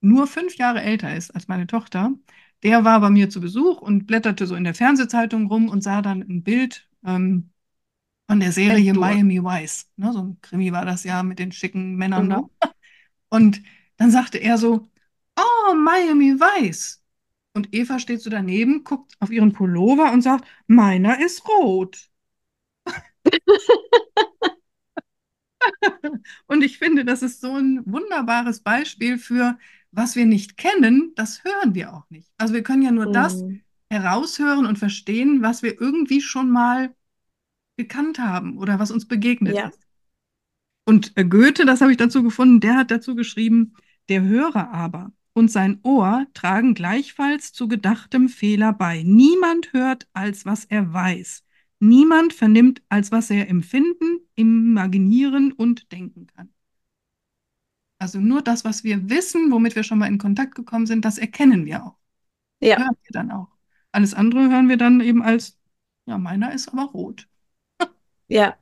nur 0.00 0.26
fünf 0.26 0.56
Jahre 0.56 0.82
älter 0.82 1.14
ist 1.16 1.30
als 1.34 1.48
meine 1.48 1.66
Tochter, 1.66 2.12
der 2.62 2.84
war 2.84 3.00
bei 3.00 3.10
mir 3.10 3.30
zu 3.30 3.40
Besuch 3.40 3.80
und 3.80 4.06
blätterte 4.06 4.46
so 4.46 4.54
in 4.54 4.64
der 4.64 4.74
Fernsehzeitung 4.74 5.46
rum 5.46 5.68
und 5.68 5.82
sah 5.82 6.02
dann 6.02 6.20
ein 6.22 6.42
Bild 6.42 6.88
ähm, 7.04 7.50
von 8.28 8.40
der 8.40 8.52
Serie. 8.52 8.94
Miami 8.94 9.42
Vice. 9.42 9.90
Ne, 9.96 10.12
so 10.12 10.20
ein 10.22 10.40
Krimi 10.42 10.72
war 10.72 10.84
das 10.86 11.04
ja 11.04 11.22
mit 11.22 11.38
den 11.40 11.52
schicken 11.52 11.96
Männern 11.96 12.30
da. 12.30 12.40
Und 13.32 13.62
dann 13.98 14.10
sagte 14.12 14.38
er 14.38 14.58
so, 14.58 14.90
oh, 15.38 15.74
Miami 15.74 16.34
Vice. 16.40 17.02
Und 17.54 17.74
Eva 17.74 17.98
steht 17.98 18.22
so 18.22 18.30
daneben, 18.30 18.84
guckt 18.84 19.14
auf 19.20 19.30
ihren 19.30 19.52
Pullover 19.54 20.12
und 20.12 20.22
sagt, 20.22 20.46
meiner 20.66 21.20
ist 21.24 21.46
rot. 21.48 22.10
Und 26.46 26.62
ich 26.62 26.78
finde, 26.78 27.04
das 27.04 27.22
ist 27.22 27.40
so 27.40 27.56
ein 27.56 27.82
wunderbares 27.86 28.60
Beispiel 28.60 29.18
für, 29.18 29.58
was 29.90 30.16
wir 30.16 30.26
nicht 30.26 30.56
kennen, 30.56 31.12
das 31.16 31.44
hören 31.44 31.74
wir 31.74 31.92
auch 31.94 32.08
nicht. 32.10 32.30
Also 32.38 32.54
wir 32.54 32.62
können 32.62 32.82
ja 32.82 32.90
nur 32.92 33.06
das 33.06 33.44
Mhm. 33.44 33.62
heraushören 33.90 34.66
und 34.66 34.78
verstehen, 34.78 35.42
was 35.42 35.62
wir 35.62 35.80
irgendwie 35.80 36.20
schon 36.20 36.50
mal 36.50 36.94
gekannt 37.78 38.20
haben 38.20 38.58
oder 38.58 38.78
was 38.80 38.90
uns 38.92 39.08
begegnet 39.08 39.58
Ja, 39.58 39.60
ist. 39.60 39.81
Und 40.84 41.12
äh, 41.16 41.24
Goethe, 41.24 41.64
das 41.64 41.80
habe 41.80 41.92
ich 41.92 41.96
dazu 41.96 42.22
gefunden, 42.22 42.60
der 42.60 42.76
hat 42.76 42.90
dazu 42.90 43.14
geschrieben, 43.14 43.74
der 44.08 44.22
Hörer 44.22 44.72
aber 44.72 45.12
und 45.32 45.50
sein 45.50 45.80
Ohr 45.82 46.26
tragen 46.34 46.74
gleichfalls 46.74 47.52
zu 47.52 47.68
gedachtem 47.68 48.28
Fehler 48.28 48.72
bei. 48.72 49.02
Niemand 49.02 49.72
hört, 49.72 50.06
als 50.12 50.44
was 50.44 50.64
er 50.64 50.92
weiß. 50.92 51.44
Niemand 51.80 52.32
vernimmt, 52.32 52.82
als 52.88 53.10
was 53.10 53.30
er 53.30 53.48
empfinden, 53.48 54.20
imaginieren 54.34 55.52
und 55.52 55.90
denken 55.90 56.26
kann. 56.26 56.52
Also 57.98 58.20
nur 58.20 58.42
das, 58.42 58.64
was 58.64 58.84
wir 58.84 59.08
wissen, 59.10 59.50
womit 59.50 59.76
wir 59.76 59.84
schon 59.84 59.98
mal 59.98 60.06
in 60.08 60.18
Kontakt 60.18 60.54
gekommen 60.54 60.86
sind, 60.86 61.04
das 61.04 61.18
erkennen 61.18 61.64
wir 61.64 61.84
auch. 61.84 61.96
ja, 62.60 62.76
Hören 62.78 62.96
wir 63.02 63.10
dann 63.12 63.30
auch. 63.30 63.48
Alles 63.92 64.14
andere 64.14 64.50
hören 64.50 64.68
wir 64.68 64.76
dann 64.76 65.00
eben 65.00 65.22
als, 65.22 65.58
ja, 66.06 66.18
meiner 66.18 66.52
ist 66.52 66.68
aber 66.68 66.84
rot. 66.84 67.28
ja. 68.28 68.56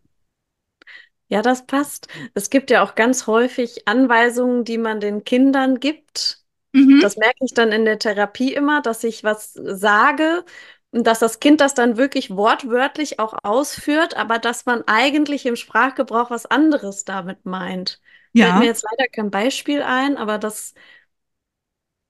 Ja, 1.31 1.43
das 1.43 1.67
passt. 1.67 2.09
Es 2.35 2.51
gibt 2.51 2.71
ja 2.71 2.83
auch 2.83 2.97
ganz 2.97 3.27
häufig 3.29 3.87
Anweisungen, 3.89 4.65
die 4.65 4.79
man 4.79 5.01
den 5.01 5.25
Kindern 5.25 5.81
gibt. 5.81 6.45
Mhm. 6.75 7.01
Das 7.01 7.17
merke 7.17 7.39
ich 7.45 7.55
dann 7.55 7.73
in 7.73 7.85
der 7.87 7.99
Therapie 8.01 8.55
immer, 8.55 8.83
dass 8.83 9.05
ich 9.05 9.25
was 9.25 9.55
sage 9.55 10.45
und 10.93 11.07
dass 11.07 11.21
das 11.21 11.41
Kind 11.41 11.61
das 11.61 11.75
dann 11.75 11.97
wirklich 11.99 12.31
wortwörtlich 12.37 13.21
auch 13.21 13.35
ausführt, 13.45 14.17
aber 14.17 14.39
dass 14.41 14.67
man 14.67 14.85
eigentlich 14.89 15.47
im 15.47 15.57
Sprachgebrauch 15.57 16.31
was 16.31 16.47
anderes 16.47 17.05
damit 17.05 17.47
meint. 17.47 18.01
Fällt 18.35 18.57
mir 18.57 18.67
Ja, 18.67 18.69
jetzt 18.69 18.85
leider 18.91 19.09
kein 19.11 19.31
Beispiel 19.31 19.83
ein, 19.83 20.17
aber 20.19 20.39
das 20.39 20.75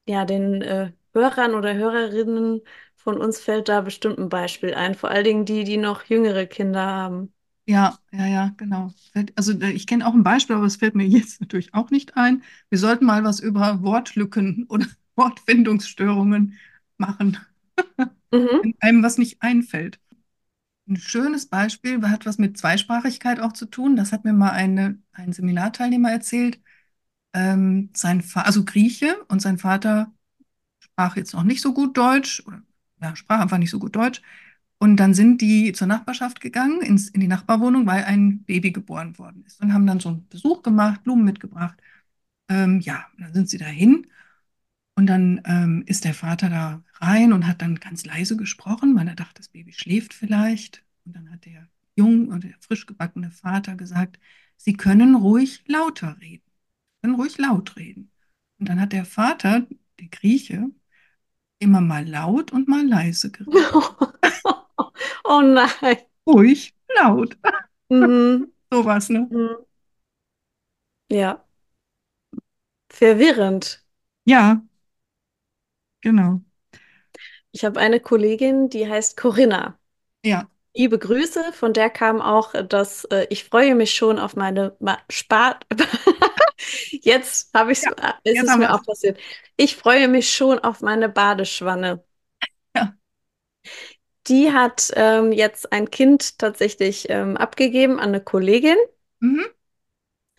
ja 0.07 0.25
den 0.25 0.61
äh, 0.63 0.93
Hörern 1.15 1.55
oder 1.55 1.75
Hörerinnen 1.75 2.63
von 2.97 3.19
uns 3.21 3.41
fällt 3.41 3.69
da 3.69 3.81
bestimmt 3.81 4.19
ein 4.19 4.29
Beispiel 4.29 4.75
ein, 4.75 4.95
vor 4.95 5.11
allen 5.11 5.25
Dingen 5.25 5.45
die, 5.47 5.65
die 5.65 5.77
noch 5.79 6.05
jüngere 6.05 6.47
Kinder 6.47 6.85
haben. 6.85 7.33
Ja, 7.71 7.99
ja, 8.11 8.27
ja, 8.27 8.55
genau. 8.57 8.93
Also 9.37 9.53
äh, 9.61 9.71
ich 9.71 9.87
kenne 9.87 10.07
auch 10.07 10.15
ein 10.15 10.25
Beispiel, 10.25 10.57
aber 10.57 10.65
es 10.67 10.77
fällt 10.77 10.95
mir 10.95 11.07
jetzt 11.07 11.41
natürlich 11.41 11.73
auch 11.75 11.91
nicht 11.91 12.17
ein. 12.17 12.43
Wir 12.69 12.79
sollten 12.79 13.05
mal 13.07 13.23
was 13.25 13.41
über 13.41 13.83
Wortlücken 13.83 14.65
oder 14.69 14.87
Wortfindungsstörungen 15.17 16.59
machen, 16.99 17.39
Mhm. 18.33 18.63
wenn 18.63 18.75
einem 18.81 19.03
was 19.03 19.19
nicht 19.19 19.43
einfällt. 19.43 20.01
Ein 20.89 20.97
schönes 20.99 21.47
Beispiel 21.49 22.03
hat 22.11 22.27
was 22.27 22.39
mit 22.39 22.59
Zweisprachigkeit 22.59 23.41
auch 23.41 23.55
zu 23.55 23.67
tun. 23.67 23.97
Das 23.97 24.13
hat 24.13 24.25
mir 24.25 24.35
mal 24.35 24.51
eine, 24.53 24.99
ein 25.13 25.33
Seminarteilnehmer 25.33 26.11
erzählt. 26.13 26.61
Ähm, 27.35 27.91
sein 27.97 28.23
Fa 28.23 28.43
also 28.43 28.65
Grieche 28.65 29.17
und 29.29 29.43
sein 29.43 29.59
Vater 29.59 30.13
sprach 30.81 31.17
jetzt 31.17 31.35
noch 31.35 31.45
nicht 31.45 31.61
so 31.63 31.73
gut 31.75 31.97
Deutsch 31.97 32.43
oder 32.47 32.63
ja, 33.03 33.17
sprach 33.17 33.41
einfach 33.41 33.59
nicht 33.59 33.71
so 33.71 33.79
gut 33.79 33.97
Deutsch. 33.97 34.23
Und 34.83 34.97
dann 34.97 35.13
sind 35.15 35.43
die 35.43 35.73
zur 35.73 35.87
Nachbarschaft 35.87 36.41
gegangen, 36.41 36.81
ins, 36.81 37.11
in 37.11 37.21
die 37.21 37.29
Nachbarwohnung, 37.29 37.87
weil 37.87 38.05
ein 38.05 38.45
Baby 38.45 38.73
geboren 38.73 39.19
worden 39.19 39.45
ist. 39.47 39.61
Und 39.61 39.75
haben 39.75 39.87
dann 39.87 40.01
so 40.01 40.09
einen 40.09 40.29
Besuch 40.29 40.63
gemacht, 40.63 41.05
Blumen 41.05 41.25
mitgebracht. 41.25 41.79
Ähm, 42.49 42.81
ja, 42.81 43.07
dann 43.19 43.35
sind 43.35 43.51
sie 43.51 43.59
dahin. 43.59 44.07
Und 44.97 45.07
dann 45.07 45.43
ähm, 45.45 45.85
ist 45.87 46.05
der 46.05 46.15
Vater 46.15 46.49
da 46.49 46.83
rein 46.95 47.33
und 47.35 47.47
hat 47.47 47.63
dann 47.63 47.77
ganz 47.77 48.07
leise 48.07 48.37
gesprochen, 48.37 48.97
weil 48.97 49.09
er 49.09 49.17
dachte, 49.17 49.35
das 49.37 49.49
Baby 49.49 49.73
schläft 49.75 50.15
vielleicht. 50.15 50.83
Und 51.05 51.15
dann 51.17 51.31
hat 51.31 51.45
der 51.45 51.69
jung 51.97 52.29
und 52.29 52.45
der 52.45 52.55
frisch 52.61 52.87
gebackene 52.87 53.31
Vater 53.31 53.77
gesagt, 53.77 54.19
Sie 54.57 54.75
können 54.75 55.15
ruhig 55.15 55.63
lauter 55.67 56.19
reden, 56.21 56.45
Sie 56.47 57.01
können 57.03 57.15
ruhig 57.17 57.39
laut 57.39 57.77
reden. 57.77 58.11
Und 58.59 58.69
dann 58.69 58.81
hat 58.81 58.93
der 58.93 59.05
Vater, 59.07 59.67
der 59.99 60.09
Grieche, 60.09 60.71
immer 61.59 61.81
mal 61.81 62.07
laut 62.07 62.53
und 62.53 62.69
mal 62.69 62.87
leise 62.87 63.31
geredet. 63.31 63.55
Oh 65.31 65.41
nein. 65.43 65.97
Ruhig, 66.27 66.73
laut. 66.97 67.37
Mhm. 67.91 68.53
Sowas, 68.73 69.09
ne? 69.11 69.27
Mhm. 69.31 69.65
Ja, 71.09 71.45
verwirrend. 72.89 73.83
Ja, 74.25 74.63
genau. 76.03 76.43
Ich 77.53 77.65
habe 77.65 77.81
eine 77.81 78.01
Kollegin, 78.01 78.69
die 78.69 78.89
heißt 78.89 79.17
Corinna. 79.17 79.79
Ja. 80.23 80.49
Liebe 80.75 80.99
Grüße, 80.99 81.53
von 81.53 81.73
der 81.73 81.91
kam 81.91 82.21
auch 82.21 82.55
das, 82.69 83.05
äh, 83.07 83.27
ich 83.31 83.45
freue 83.45 83.75
mich 83.75 83.95
schon 83.95 84.19
auf 84.19 84.37
meine 84.37 84.77
Ma 84.81 84.99
Spart. 85.11 85.67
Jetzt 86.91 87.53
habe 87.55 87.73
ich, 87.73 87.83
Ja, 87.83 87.91
ist 88.25 88.37
jetzt 88.37 88.51
es 88.51 88.57
mir 88.57 88.75
auch 88.75 88.85
passiert. 88.85 89.19
Ich 89.57 89.77
freue 89.77 90.09
mich 90.09 90.33
schon 90.35 90.59
auf 90.61 90.81
meine 90.83 91.09
Badeschwanne. 91.09 92.05
Die 94.31 94.53
hat 94.53 94.91
ähm, 94.97 95.33
jetzt 95.33 95.73
ein 95.73 95.91
Kind 95.91 96.39
tatsächlich 96.39 97.11
ähm, 97.11 97.37
abgegeben 97.37 97.99
an 98.01 98.09
eine 98.11 98.21
Kollegin. 98.23 98.77
Mhm. 99.21 99.51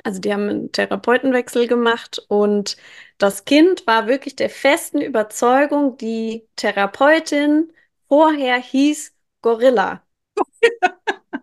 Also 0.04 0.20
die 0.20 0.34
haben 0.34 0.50
einen 0.50 0.72
Therapeutenwechsel 0.72 1.68
gemacht 1.68 2.20
und 2.28 2.76
das 3.20 3.46
Kind 3.46 3.86
war 3.88 4.08
wirklich 4.08 4.36
der 4.36 4.50
festen 4.50 5.00
Überzeugung, 5.02 5.98
die 5.98 6.48
Therapeutin 6.56 7.72
vorher 8.08 8.58
hieß 8.58 9.14
Gorilla. 9.42 10.04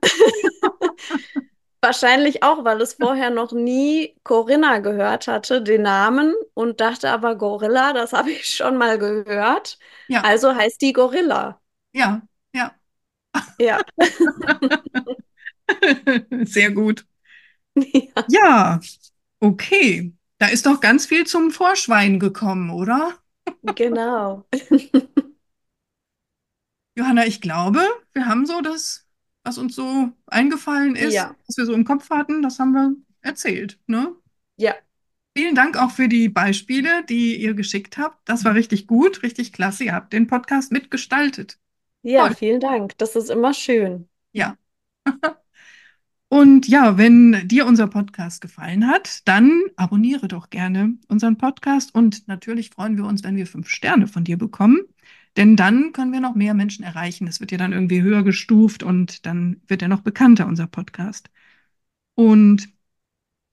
Wahrscheinlich 1.81 2.43
auch, 2.43 2.65
weil 2.65 2.81
es 2.81 2.95
vorher 2.95 3.31
noch 3.31 3.53
nie 3.53 4.17
Corinna 4.25 4.79
gehört 4.81 5.29
hatte, 5.29 5.63
den 5.63 5.83
Namen, 5.83 6.35
und 6.55 6.81
dachte 6.81 7.11
aber 7.11 7.37
Gorilla, 7.37 7.93
das 7.93 8.13
habe 8.13 8.31
ich 8.33 8.47
schon 8.49 8.77
mal 8.77 8.99
gehört. 8.99 9.79
Ja, 10.09 10.23
Also 10.23 10.55
heißt 10.55 10.81
die 10.83 10.93
Gorilla. 10.93 11.61
ja, 11.93 12.28
ja. 13.59 13.81
Sehr 16.45 16.71
gut. 16.73 17.07
Ja, 17.75 18.25
Ja, 18.29 18.81
okay. 19.41 20.13
Da 20.39 20.49
ist 20.49 20.67
doch 20.67 20.81
ganz 20.81 21.07
viel 21.07 21.27
zum 21.27 21.51
Vorschwein 21.51 22.21
gekommen, 22.21 22.71
oder? 22.71 23.19
genau. 23.75 24.47
Johanna, 26.97 27.27
ich 27.27 27.41
glaube, 27.41 27.81
wir 28.13 28.27
haben 28.27 28.47
so 28.47 28.61
das, 28.61 29.07
was 29.45 29.59
uns 29.59 29.75
so 29.75 30.13
eingefallen 30.27 30.97
ist, 30.97 31.15
Ja, 31.15 31.35
was 31.47 31.57
wir 31.57 31.67
so 31.67 31.73
im 31.73 31.85
Kopf 31.85 32.11
hatten, 32.11 32.43
das 32.43 32.59
haben 32.59 32.73
wir 32.73 32.95
erzählt, 33.21 33.79
ne? 33.87 34.15
ja, 34.57 34.75
Vielen 35.39 35.55
Dank 35.55 35.77
auch 35.77 35.93
für 35.93 36.09
die 36.09 36.29
Beispiele, 36.29 37.05
die 37.09 37.37
ihr 37.37 37.55
geschickt 37.55 37.97
habt. 37.97 38.29
Das 38.29 38.45
war 38.45 38.55
richtig 38.55 38.89
gut, 38.89 39.23
richtig 39.23 39.53
klasse. 39.53 39.85
Ihr 39.85 39.95
habt 39.95 40.13
den 40.13 40.27
Podcast 40.27 40.73
mitgestaltet. 40.73 41.61
Ja, 42.03 42.27
Toll. 42.27 42.37
vielen 42.37 42.61
Dank. 42.61 42.97
Das 42.99 43.17
ist 43.17 43.31
immer 43.31 43.55
schön. 43.55 44.09
Ja. 44.33 44.57
Und 46.29 46.69
ja, 46.69 46.99
wenn 46.99 47.49
dir 47.49 47.67
unser 47.67 47.87
Podcast 47.89 48.43
gefallen 48.43 48.87
hat, 48.87 49.27
dann 49.27 49.63
abonniere 49.77 50.29
doch 50.29 50.51
gerne 50.51 50.95
unseren 51.09 51.39
Podcast 51.39 51.95
und 51.95 52.29
natürlich 52.29 52.69
freuen 52.69 52.99
wir 52.99 53.05
uns, 53.07 53.25
wenn 53.25 53.37
wir 53.37 53.47
fünf 53.47 53.71
Sterne 53.71 54.07
von 54.07 54.25
dir 54.25 54.37
bekommen, 54.37 54.81
denn 55.39 55.57
dann 55.57 55.93
können 55.93 56.13
wir 56.13 56.21
noch 56.21 56.35
mehr 56.35 56.53
Menschen 56.53 56.85
erreichen. 56.85 57.27
Es 57.29 57.41
wird 57.41 57.51
ja 57.51 57.57
dann 57.59 57.73
irgendwie 57.73 58.03
höher 58.03 58.23
gestuft 58.25 58.83
und 58.83 59.25
dann 59.25 59.63
wird 59.69 59.81
er 59.81 59.89
noch 59.89 60.03
bekannter, 60.03 60.47
unser 60.47 60.67
Podcast. 60.67 61.31
Und 62.15 62.69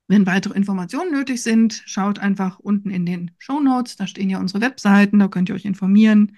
wenn 0.07 0.25
weitere 0.25 0.55
Informationen 0.55 1.11
nötig 1.11 1.41
sind, 1.41 1.81
schaut 1.85 2.19
einfach 2.19 2.59
unten 2.59 2.89
in 2.89 3.05
den 3.05 3.31
Show 3.37 3.59
Notes, 3.59 3.95
da 3.95 4.05
stehen 4.07 4.29
ja 4.29 4.39
unsere 4.39 4.61
Webseiten, 4.61 5.19
da 5.19 5.27
könnt 5.29 5.49
ihr 5.49 5.55
euch 5.55 5.65
informieren. 5.65 6.37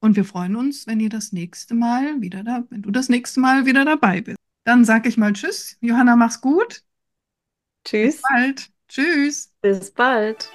Und 0.00 0.16
wir 0.16 0.24
freuen 0.24 0.56
uns, 0.56 0.86
wenn 0.86 0.98
ihr 0.98 1.10
das 1.10 1.32
nächste 1.32 1.74
Mal 1.74 2.20
wieder 2.20 2.42
da, 2.42 2.64
wenn 2.70 2.82
du 2.82 2.90
das 2.90 3.08
nächste 3.08 3.40
Mal 3.40 3.66
wieder 3.66 3.84
dabei 3.84 4.22
bist. 4.22 4.38
Dann 4.64 4.84
sag 4.84 5.06
ich 5.06 5.16
mal 5.16 5.32
Tschüss. 5.32 5.76
Johanna, 5.80 6.16
mach's 6.16 6.40
gut. 6.40 6.82
Tschüss. 7.84 8.16
Bis 8.16 8.22
bald. 8.22 8.70
Tschüss. 8.88 9.52
Bis 9.62 9.90
bald. 9.90 10.50